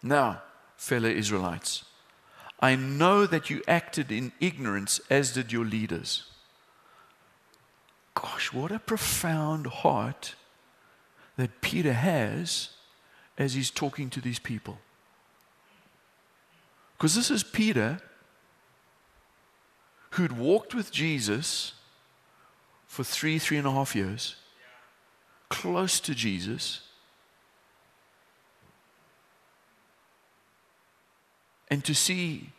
Now, 0.03 0.43
fellow 0.77 1.09
Israelites, 1.09 1.87
I 2.61 2.77
know 2.77 3.25
that 3.25 3.49
you 3.49 3.62
acted 3.67 4.12
in 4.12 4.33
ignorance, 4.41 5.01
as 5.09 5.33
did 5.33 5.53
your 5.53 5.65
leaders. 5.65 6.25
Gosh, 8.12 8.53
what 8.53 8.73
a 8.73 8.79
profound 8.79 9.69
heart 9.69 10.35
that 11.39 11.62
Peter 11.62 11.95
has 11.95 12.69
as 13.39 13.55
he's 13.55 13.71
talking 13.71 14.11
to 14.11 14.21
these 14.21 14.39
people. 14.39 14.77
Because 16.99 17.15
this 17.15 17.31
is 17.31 17.43
Peter 17.43 18.03
who'd 20.11 20.33
walked 20.33 20.75
with 20.75 20.90
Jesus 20.90 21.73
for 22.87 23.05
three, 23.05 23.38
three 23.38 23.59
and 23.59 23.66
a 23.66 23.73
half 23.73 23.95
years, 23.95 24.37
close 25.49 26.01
to 26.01 26.14
Jesus. 26.14 26.83
And 31.69 31.85
to 31.85 31.95
see 31.95 32.51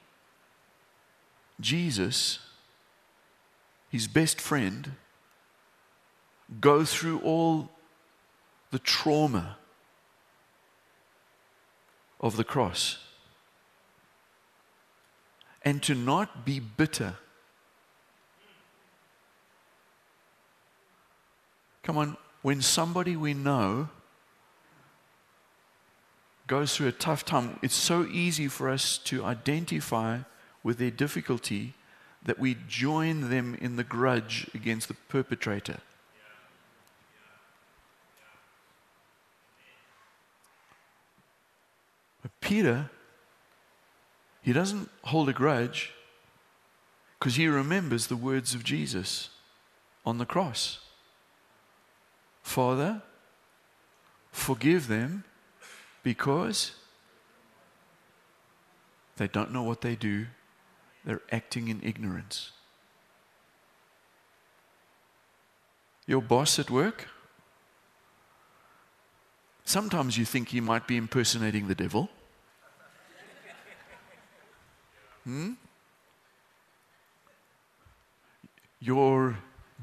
Jesus, 1.60 2.40
his 3.90 4.08
best 4.08 4.40
friend, 4.40 4.92
go 6.62 6.86
through 6.86 7.20
all 7.20 7.70
the 8.72 8.80
trauma 8.80 9.58
of 12.20 12.38
the 12.38 12.44
cross 12.44 13.00
and 15.64 15.82
to 15.84 15.96
not 15.96 16.46
be 16.46 16.60
bitter. 16.60 17.16
Come 21.88 21.98
on, 21.98 22.18
when 22.42 22.62
somebody 22.62 23.16
we 23.16 23.34
know 23.34 23.88
goes 26.46 26.76
through 26.76 26.90
a 26.90 26.92
tough 26.92 27.24
time, 27.24 27.60
it's 27.62 27.76
so 27.76 28.06
easy 28.06 28.50
for 28.50 28.70
us 28.70 28.98
to 29.06 29.24
identify 29.24 30.20
with 30.64 30.80
their 30.80 30.92
difficulty 30.92 31.76
that 32.26 32.40
we 32.40 32.58
join 32.68 33.30
them 33.30 33.58
in 33.62 33.78
the 33.78 33.86
grudge 33.86 34.50
against 34.54 34.90
the 34.90 34.96
perpetrator. 35.08 35.78
But 42.22 42.32
Peter, 42.42 42.90
he 44.42 44.52
doesn't 44.52 44.90
hold 45.04 45.30
a 45.30 45.34
grudge 45.34 45.94
because 47.18 47.36
he 47.36 47.48
remembers 47.48 48.08
the 48.08 48.18
words 48.18 48.54
of 48.54 48.66
Jesus 48.66 49.30
on 50.06 50.18
the 50.18 50.26
cross 50.26 50.80
Father, 52.48 53.02
forgive 54.32 54.88
them 54.88 55.26
because 56.02 56.72
they 59.18 59.28
don't 59.28 59.52
know 59.52 59.64
what 59.64 59.82
they 59.82 59.96
do, 59.96 60.28
they're 61.04 61.22
acting 61.30 61.68
in 61.68 61.82
ignorance. 61.84 62.52
Your 66.08 66.22
boss 66.22 66.58
at 66.58 66.72
work, 66.72 67.10
sometimes 69.66 70.18
you 70.18 70.24
think 70.24 70.48
he 70.48 70.62
might 70.62 70.88
be 70.88 70.96
impersonating 70.96 71.68
the 71.68 71.76
devil. 71.76 72.10
Hmm? 75.26 75.52
Your 78.80 79.38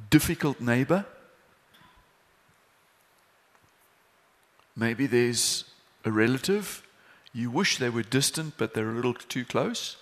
difficult 0.08 0.62
neighbor, 0.62 1.04
maybe 4.76 5.06
there's 5.06 5.64
a 6.04 6.10
relative. 6.10 6.82
You 7.32 7.50
wish 7.50 7.78
they 7.78 7.90
were 7.90 8.02
distant, 8.02 8.54
but 8.56 8.74
they're 8.74 8.90
a 8.90 8.94
little 8.94 9.14
too 9.14 9.44
close. 9.44 9.96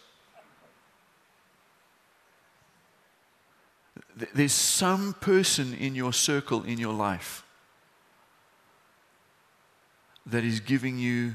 There's 4.34 4.52
some 4.52 5.14
person 5.14 5.74
in 5.74 5.94
your 5.94 6.12
circle, 6.12 6.62
in 6.62 6.78
your 6.78 6.92
life, 6.92 7.44
that 10.26 10.44
is 10.44 10.60
giving 10.60 10.98
you 10.98 11.34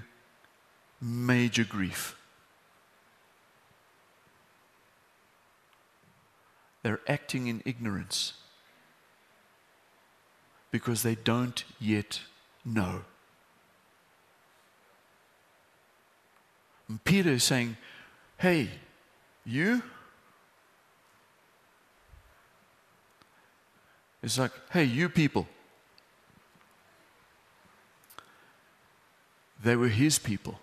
major 1.01 1.63
grief. 1.63 2.15
They're 6.83 7.01
acting 7.07 7.47
in 7.47 7.61
ignorance 7.65 8.33
because 10.71 11.03
they 11.03 11.15
don't 11.15 11.63
yet 11.79 12.21
know. 12.63 13.01
And 16.89 17.03
Peter 17.03 17.31
is 17.31 17.43
saying, 17.43 17.77
Hey, 18.37 18.69
you? 19.45 19.81
It's 24.23 24.37
like, 24.37 24.51
Hey, 24.71 24.83
you 24.83 25.09
people. 25.09 25.47
They 29.63 29.75
were 29.75 29.87
his 29.87 30.19
people. 30.19 30.59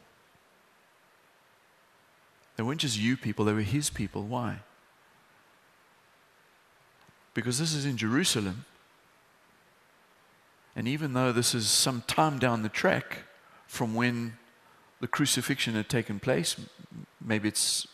They 2.56 2.62
weren't 2.62 2.80
just 2.80 2.98
you 2.98 3.16
people, 3.16 3.44
they 3.44 3.52
were 3.52 3.60
his 3.60 3.90
people. 3.90 4.22
Why? 4.24 4.58
Because 7.34 7.58
this 7.58 7.74
is 7.74 7.84
in 7.84 7.96
Jerusalem. 7.96 8.64
And 10.76 10.86
even 10.88 11.12
though 11.12 11.32
this 11.32 11.54
is 11.54 11.68
some 11.68 12.02
time 12.06 12.38
down 12.38 12.62
the 12.62 12.68
track 12.68 13.24
from 13.66 13.94
when 13.94 14.36
the 15.04 15.08
crucifixion 15.08 15.74
had 15.74 15.86
taken 15.90 16.18
place. 16.18 16.56
Maybe 17.22 17.46
it's 17.46 17.86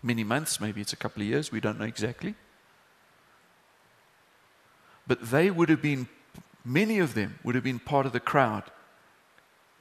many 0.00 0.22
months, 0.22 0.60
maybe 0.60 0.80
it's 0.80 0.92
a 0.92 0.96
couple 0.96 1.20
of 1.20 1.26
years, 1.26 1.50
we 1.50 1.58
don't 1.58 1.76
know 1.76 1.84
exactly. 1.84 2.36
But 5.08 5.32
they 5.32 5.50
would 5.50 5.68
have 5.70 5.82
been, 5.82 6.06
many 6.64 7.00
of 7.00 7.14
them 7.14 7.40
would 7.42 7.56
have 7.56 7.64
been 7.64 7.80
part 7.80 8.06
of 8.06 8.12
the 8.12 8.20
crowd, 8.20 8.62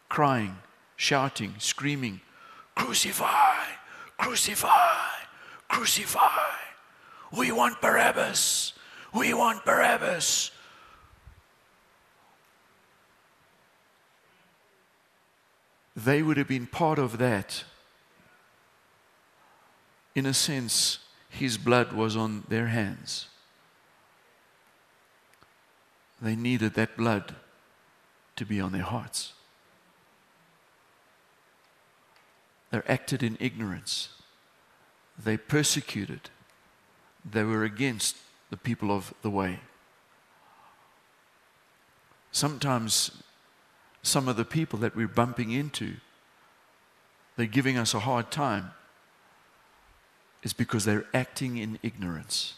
crying, 0.09 0.57
shouting, 0.95 1.53
screaming, 1.59 2.21
Crucify! 2.73 3.57
Crucify! 4.17 5.19
Crucify! 5.67 6.49
We 7.31 7.51
want 7.51 7.79
Barabbas! 7.79 8.73
We 9.13 9.35
want 9.35 9.63
Barabbas. 9.65 10.49
They 16.03 16.21
would 16.21 16.37
have 16.37 16.47
been 16.47 16.67
part 16.67 16.99
of 16.99 17.17
that. 17.17 17.63
In 20.15 20.25
a 20.25 20.33
sense, 20.33 20.99
his 21.29 21.57
blood 21.57 21.93
was 21.93 22.15
on 22.15 22.43
their 22.47 22.67
hands. 22.67 23.27
They 26.21 26.35
needed 26.35 26.73
that 26.75 26.97
blood 26.97 27.35
to 28.35 28.45
be 28.45 28.59
on 28.59 28.71
their 28.71 28.83
hearts. 28.83 29.33
They 32.71 32.81
acted 32.87 33.21
in 33.21 33.37
ignorance. 33.39 34.09
They 35.21 35.37
persecuted. 35.37 36.29
They 37.29 37.43
were 37.43 37.63
against 37.63 38.17
the 38.49 38.57
people 38.57 38.91
of 38.91 39.13
the 39.21 39.29
way. 39.29 39.59
Sometimes 42.31 43.23
some 44.03 44.27
of 44.27 44.35
the 44.35 44.45
people 44.45 44.79
that 44.79 44.95
we're 44.95 45.07
bumping 45.07 45.51
into, 45.51 45.95
they're 47.35 47.45
giving 47.45 47.77
us 47.77 47.93
a 47.93 47.99
hard 47.99 48.31
time, 48.31 48.71
is 50.43 50.53
because 50.53 50.85
they're 50.85 51.05
acting 51.13 51.57
in 51.57 51.77
ignorance. 51.83 52.55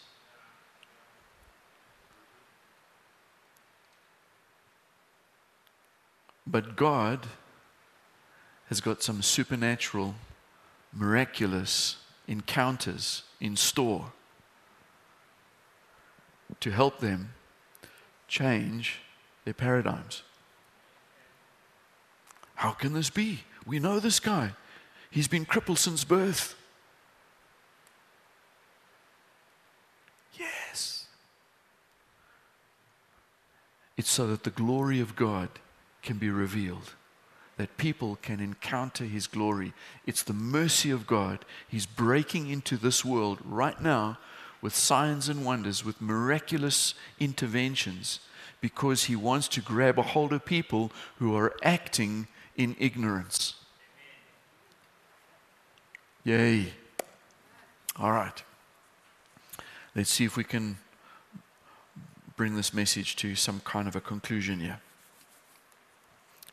But 6.48 6.76
God 6.76 7.28
has 8.70 8.82
got 8.82 9.04
some 9.04 9.22
supernatural, 9.22 10.16
miraculous 10.94 11.98
encounters 12.28 13.24
in 13.40 13.56
store 13.56 14.12
to 16.60 16.72
help 16.72 17.00
them 17.00 17.34
change 18.28 19.00
their 19.46 19.54
paradigms. 19.54 20.24
How 22.64 22.72
can 22.72 22.94
this 22.94 23.10
be? 23.10 23.42
We 23.66 23.80
know 23.80 24.00
this 24.00 24.22
guy. 24.22 24.54
He's 25.12 25.28
been 25.28 25.44
crippled 25.44 25.80
since 25.80 26.06
birth. 26.06 26.56
Yes. 30.40 31.08
It's 33.98 34.10
so 34.10 34.28
that 34.28 34.46
the 34.46 34.50
glory 34.50 35.02
of 35.02 35.18
God 35.18 35.50
can 36.02 36.18
be 36.18 36.30
revealed, 36.30 36.94
that 37.58 37.76
people 37.76 38.18
can 38.22 38.40
encounter 38.40 39.04
His 39.04 39.28
glory. 39.28 39.74
It's 40.06 40.24
the 40.24 40.32
mercy 40.32 40.90
of 40.90 41.06
God. 41.06 41.44
He's 41.68 41.86
breaking 41.86 42.50
into 42.50 42.78
this 42.78 43.04
world 43.04 43.40
right 43.44 43.82
now 43.82 44.20
with 44.62 44.74
signs 44.74 45.28
and 45.28 45.44
wonders, 45.44 45.84
with 45.84 46.00
miraculous 46.00 46.94
interventions, 47.20 48.22
because 48.62 49.04
He 49.04 49.18
wants 49.18 49.50
to 49.50 49.60
grab 49.60 50.00
a 50.00 50.02
hold 50.02 50.32
of 50.32 50.46
people 50.46 50.94
who 51.20 51.36
are 51.36 51.58
acting 51.62 52.30
in 52.56 52.76
ignorance. 52.80 53.56
Yay. 56.24 56.74
All 58.00 58.12
right. 58.12 58.44
Let's 59.96 60.10
see 60.10 60.26
if 60.26 60.38
we 60.38 60.44
can 60.44 60.78
bring 62.36 62.56
this 62.56 62.74
message 62.74 63.16
to 63.18 63.36
some 63.36 63.60
kind 63.62 63.88
of 63.88 63.96
a 63.96 64.02
conclusion 64.02 64.60
here. 64.60 64.80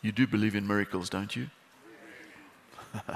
You 0.02 0.12
do 0.12 0.26
believe 0.26 0.54
in 0.54 0.66
miracles, 0.66 1.08
don't 1.08 1.34
you? 1.36 1.48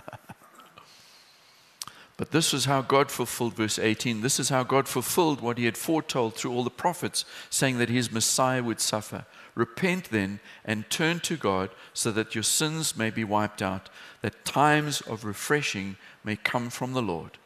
but 2.17 2.31
this 2.31 2.55
is 2.55 2.67
how 2.67 2.83
God 2.83 3.11
fulfilled, 3.11 3.55
verse 3.55 3.79
18. 3.79 4.21
This 4.21 4.39
is 4.39 4.49
how 4.49 4.63
God 4.63 4.87
fulfilled 4.87 5.41
what 5.41 5.59
he 5.59 5.65
had 5.65 5.77
foretold 5.77 6.35
through 6.35 6.53
all 6.53 6.65
the 6.65 6.71
prophets, 6.71 7.25
saying 7.51 7.79
that 7.79 7.89
his 7.89 8.13
Messiah 8.13 8.63
would 8.63 8.81
suffer. 8.81 9.25
Repent 9.55 10.11
then 10.11 10.41
and 10.65 10.89
turn 10.91 11.21
to 11.21 11.37
God 11.37 11.71
so 11.93 12.11
that 12.11 12.35
your 12.35 12.43
sins 12.43 12.97
may 12.97 13.11
be 13.11 13.25
wiped 13.25 13.63
out, 13.63 13.89
that 14.21 14.45
times 14.45 15.01
of 15.03 15.25
refreshing 15.25 15.97
may 16.25 16.37
come 16.37 16.71
from 16.71 16.93
the 16.93 17.03
Lord. 17.03 17.39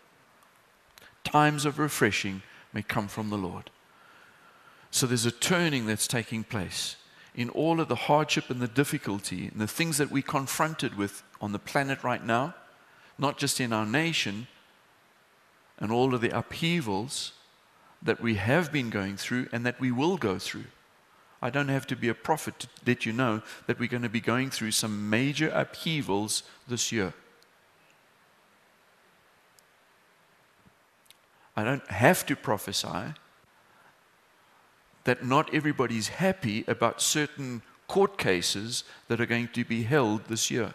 Times 1.24 1.66
of 1.66 1.78
refreshing 1.78 2.42
may 2.72 2.82
come 2.82 3.08
from 3.08 3.28
the 3.28 3.36
Lord. 3.36 3.70
So 4.90 5.06
there's 5.06 5.26
a 5.26 5.30
turning 5.30 5.86
that's 5.86 6.08
taking 6.08 6.44
place 6.44 6.96
in 7.34 7.50
all 7.50 7.80
of 7.80 7.88
the 7.88 7.94
hardship 7.94 8.48
and 8.48 8.60
the 8.60 8.68
difficulty 8.68 9.48
and 9.48 9.60
the 9.60 9.66
things 9.66 9.98
that 9.98 10.10
we're 10.10 10.22
confronted 10.22 10.96
with 10.96 11.22
on 11.40 11.52
the 11.52 11.58
planet 11.58 12.02
right 12.02 12.24
now, 12.24 12.54
not 13.18 13.36
just 13.36 13.60
in 13.60 13.72
our 13.72 13.86
nation, 13.86 14.46
and 15.78 15.92
all 15.92 16.14
of 16.14 16.20
the 16.20 16.36
upheavals 16.36 17.32
that 18.02 18.20
we 18.20 18.36
have 18.36 18.72
been 18.72 18.90
going 18.90 19.16
through 19.16 19.48
and 19.52 19.66
that 19.66 19.78
we 19.78 19.92
will 19.92 20.16
go 20.16 20.38
through. 20.38 20.64
I 21.40 21.50
don't 21.50 21.68
have 21.68 21.86
to 21.88 21.96
be 21.96 22.08
a 22.08 22.14
prophet 22.14 22.58
to 22.60 22.68
let 22.86 23.06
you 23.06 23.12
know 23.12 23.42
that 23.66 23.78
we're 23.78 23.88
going 23.88 24.02
to 24.02 24.08
be 24.08 24.20
going 24.20 24.50
through 24.50 24.72
some 24.72 25.08
major 25.08 25.48
upheavals 25.50 26.42
this 26.66 26.90
year. 26.90 27.14
I 31.56 31.64
don't 31.64 31.88
have 31.90 32.26
to 32.26 32.36
prophesy 32.36 33.14
that 35.04 35.24
not 35.24 35.52
everybody's 35.54 36.08
happy 36.08 36.64
about 36.68 37.00
certain 37.00 37.62
court 37.86 38.18
cases 38.18 38.84
that 39.08 39.20
are 39.20 39.26
going 39.26 39.48
to 39.48 39.64
be 39.64 39.82
held 39.82 40.26
this 40.26 40.50
year. 40.50 40.74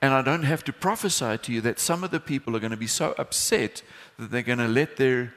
And 0.00 0.14
I 0.14 0.22
don't 0.22 0.44
have 0.44 0.62
to 0.64 0.72
prophesy 0.72 1.38
to 1.38 1.52
you 1.52 1.60
that 1.62 1.80
some 1.80 2.04
of 2.04 2.10
the 2.10 2.20
people 2.20 2.56
are 2.56 2.60
going 2.60 2.70
to 2.70 2.76
be 2.76 2.86
so 2.86 3.14
upset 3.18 3.82
that 4.18 4.30
they're 4.30 4.42
going 4.42 4.58
to 4.58 4.68
let 4.68 4.96
their 4.96 5.34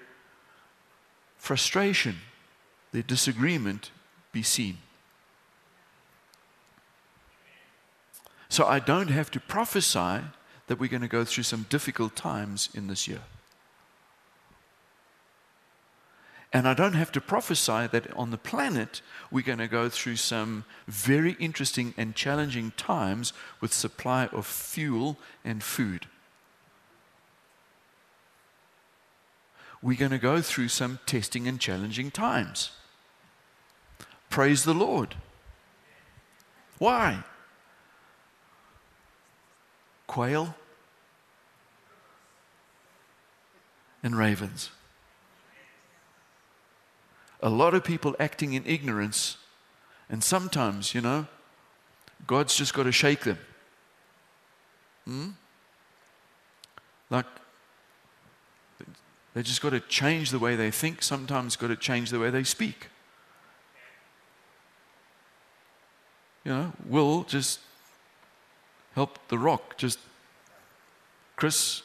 frustration, 1.42 2.18
their 2.92 3.02
disagreement 3.02 3.90
be 4.32 4.44
seen. 4.44 4.78
So 8.48 8.68
I 8.68 8.78
don't 8.78 9.10
have 9.10 9.32
to 9.32 9.40
prophesy 9.40 10.22
that 10.68 10.80
we're 10.80 10.88
going 10.88 11.02
to 11.02 11.08
go 11.08 11.26
through 11.26 11.46
some 11.46 11.66
difficult 11.68 12.16
times 12.16 12.70
in 12.76 12.86
this 12.86 13.08
year. 13.08 13.22
And 16.54 16.68
I 16.68 16.76
don't 16.76 16.94
have 16.94 17.12
to 17.14 17.22
prophesy 17.22 17.88
that 17.88 18.14
on 18.16 18.30
the 18.30 18.38
planet 18.38 19.02
we're 19.32 19.42
going 19.42 19.58
to 19.58 19.68
go 19.68 19.90
through 19.90 20.18
some 20.18 20.64
very 20.88 21.36
interesting 21.40 21.96
and 21.98 22.14
challenging 22.14 22.72
times 22.78 23.34
with 23.62 23.74
supply 23.74 24.28
of 24.28 24.46
fuel 24.46 25.18
and 25.44 25.64
food. 25.64 26.06
We're 29.82 29.98
going 29.98 30.12
to 30.12 30.18
go 30.18 30.42
through 30.42 30.68
some 30.68 31.00
testing 31.06 31.48
and 31.48 31.60
challenging 31.60 32.12
times. 32.12 32.72
Praise 34.30 34.64
the 34.64 34.74
Lord. 34.74 35.16
Why? 36.78 37.24
Quail 40.08 40.56
and 44.04 44.18
ravens. 44.18 44.70
A 47.42 47.50
lot 47.50 47.74
of 47.74 47.84
people 47.84 48.16
acting 48.20 48.54
in 48.54 48.64
ignorance, 48.66 49.38
and 50.10 50.24
sometimes, 50.24 50.94
you 50.94 51.02
know, 51.02 51.28
God's 52.28 52.56
just 52.56 52.74
got 52.74 52.84
to 52.84 52.92
shake 52.92 53.22
them. 53.22 53.40
Hmm? 55.06 55.30
Like 57.10 57.26
they 59.34 59.44
just 59.44 59.62
got 59.62 59.70
to 59.70 59.80
change 59.80 60.32
the 60.32 60.40
way 60.40 60.56
they 60.56 60.72
think, 60.72 61.02
sometimes 61.02 61.56
got 61.56 61.68
to 61.68 61.76
change 61.76 62.10
the 62.10 62.20
way 62.20 62.30
they 62.30 62.44
speak. 62.44 62.88
You 66.44 66.52
know, 66.52 66.74
will 66.86 67.24
just 67.24 67.60
help 68.96 69.20
the 69.30 69.38
rock. 69.38 69.78
Just, 69.78 70.00
Chris, 71.36 71.84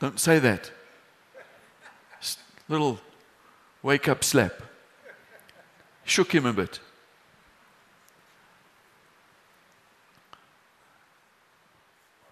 don't 0.00 0.18
say 0.18 0.38
that. 0.40 0.70
Just 2.20 2.40
little 2.68 2.98
wake 3.82 4.08
up 4.08 4.24
slap. 4.24 4.62
Shook 6.04 6.34
him 6.34 6.44
a 6.44 6.52
bit. 6.52 6.80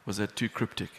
Was 0.05 0.17
that 0.17 0.35
too 0.35 0.49
cryptic? 0.49 0.91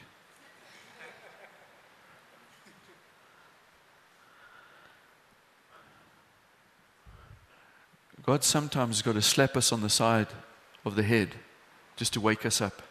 God 8.32 8.46
sometimes 8.46 8.96
has 8.96 9.02
got 9.02 9.16
to 9.16 9.22
slap 9.22 9.58
us 9.58 9.74
on 9.74 9.82
the 9.82 9.90
side 9.90 10.28
of 10.86 10.96
the 10.96 11.04
head 11.04 11.36
just 11.98 12.14
to 12.14 12.22
wake 12.22 12.46
us 12.46 12.62
up. 12.62 12.82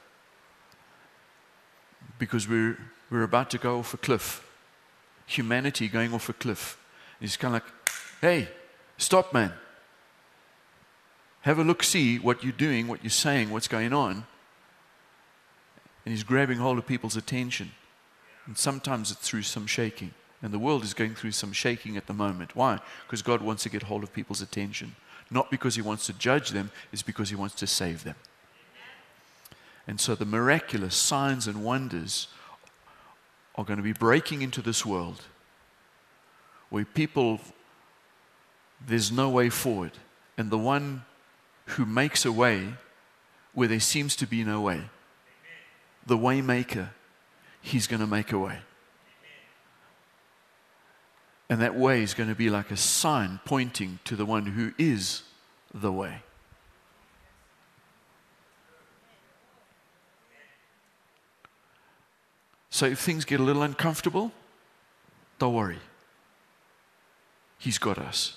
Because 2.19 2.47
we're, 2.47 2.77
we're 3.09 3.23
about 3.23 3.49
to 3.53 3.57
go 3.57 3.79
off 3.79 3.95
a 3.95 3.97
cliff. 3.97 4.47
Humanity 5.25 5.89
going 5.89 6.13
off 6.13 6.29
a 6.29 6.35
cliff. 6.35 6.77
He's 7.21 7.39
kind 7.39 7.57
of 7.57 7.63
like, 7.63 7.73
hey, 8.21 8.49
stop, 8.99 9.33
man. 9.33 9.55
Have 11.41 11.59
a 11.59 11.65
look, 11.65 11.85
see 11.85 12.19
what 12.19 12.45
you're 12.45 12.53
doing, 12.53 12.87
what 12.87 13.03
you're 13.03 13.09
saying, 13.09 13.49
what's 13.49 13.67
going 13.67 13.95
on. 13.95 14.27
And 16.05 16.13
he's 16.13 16.23
grabbing 16.23 16.59
hold 16.59 16.77
of 16.77 16.87
people's 16.87 17.17
attention. 17.17 17.71
And 18.45 18.59
sometimes 18.59 19.11
it's 19.11 19.27
through 19.27 19.45
some 19.45 19.67
shaking. 19.67 20.13
And 20.43 20.53
the 20.53 20.59
world 20.59 20.85
is 20.85 20.93
going 20.93 21.15
through 21.15 21.33
some 21.33 21.55
shaking 21.55 21.97
at 21.97 22.09
the 22.09 22.13
moment. 22.13 22.55
Why? 22.55 22.79
Because 23.07 23.23
God 23.23 23.41
wants 23.41 23.63
to 23.63 23.71
get 23.71 23.85
hold 23.85 24.03
of 24.03 24.13
people's 24.13 24.43
attention. 24.43 24.97
Not 25.31 25.51
because 25.51 25.75
He 25.77 25.83
wants 25.83 26.07
to 26.07 26.13
judge 26.13 26.51
them, 26.51 26.71
it's 26.93 27.03
because 27.03 27.31
He 27.31 27.37
wants 27.37 27.55
to 27.57 27.67
save 27.67 28.05
them. 28.05 28.17
And 29.87 30.01
so 30.01 30.15
the 30.15 30.25
miraculous 30.25 30.95
signs 30.95 31.47
and 31.47 31.65
wonders 31.65 32.29
are 33.57 33.65
going 33.65 33.79
to 33.79 33.83
be 33.83 33.93
breaking 33.93 34.43
into 34.43 34.63
this 34.63 34.87
world 34.87 35.23
where 36.69 36.85
people, 36.85 37.41
there's 38.87 39.11
no 39.11 39.29
way 39.29 39.51
forward. 39.51 39.93
And 40.39 40.51
the 40.51 40.59
one 40.59 41.05
who 41.67 41.85
makes 41.85 42.25
a 42.25 42.33
way 42.33 42.75
where 43.53 43.69
there 43.69 43.81
seems 43.81 44.15
to 44.17 44.27
be 44.27 44.45
no 44.45 44.61
way, 44.61 44.83
the 46.07 46.17
waymaker, 46.17 46.91
he's 47.61 47.87
going 47.87 48.01
to 48.01 48.07
make 48.07 48.33
a 48.33 48.39
way. 48.39 48.61
And 51.51 51.61
that 51.61 51.75
way 51.75 52.05
is 52.05 52.15
going 52.15 52.29
to 52.29 52.37
be 52.37 52.49
like 52.49 52.71
a 52.71 52.77
sign 52.77 53.41
pointing 53.45 53.99
to 54.05 54.15
the 54.15 54.25
one 54.25 54.47
who 54.47 54.73
is 54.79 55.25
the 55.75 55.91
way. 55.91 56.23
So 62.71 62.87
if 62.87 63.01
things 63.01 63.25
get 63.25 63.41
a 63.41 63.43
little 63.43 63.65
uncomfortable, 63.65 64.31
don't 65.41 65.53
worry. 65.53 65.81
He's 67.59 67.79
got 67.79 67.99
us. 67.99 68.37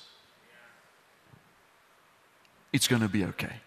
It's 2.73 2.87
going 2.87 3.03
to 3.03 3.07
be 3.07 3.23
okay. 3.25 3.57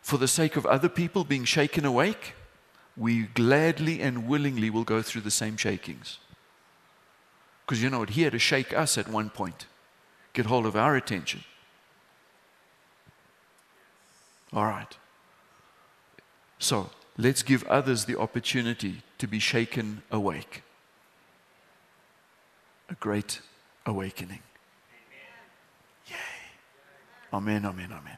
For 0.00 0.16
the 0.16 0.26
sake 0.26 0.56
of 0.56 0.64
other 0.64 0.88
people 0.88 1.24
being 1.24 1.44
shaken 1.44 1.84
awake, 1.84 2.32
we 2.96 3.24
gladly 3.24 4.00
and 4.00 4.26
willingly 4.26 4.70
will 4.70 4.84
go 4.84 5.02
through 5.02 5.20
the 5.20 5.30
same 5.30 5.58
shakings. 5.58 6.18
Because 7.68 7.82
you 7.82 7.90
know 7.90 7.98
what? 7.98 8.10
He 8.10 8.22
had 8.22 8.32
to 8.32 8.38
shake 8.38 8.72
us 8.72 8.96
at 8.96 9.08
one 9.08 9.28
point, 9.28 9.66
get 10.32 10.46
hold 10.46 10.64
of 10.64 10.74
our 10.74 10.96
attention. 10.96 11.44
All 14.54 14.64
right. 14.64 14.96
So 16.58 16.88
let's 17.18 17.42
give 17.42 17.62
others 17.64 18.06
the 18.06 18.18
opportunity 18.18 19.02
to 19.18 19.26
be 19.26 19.38
shaken 19.38 20.00
awake. 20.10 20.62
A 22.88 22.94
great 22.94 23.42
awakening. 23.84 24.40
Yay. 26.06 26.16
Amen, 27.34 27.66
amen, 27.66 27.92
amen. 27.92 28.16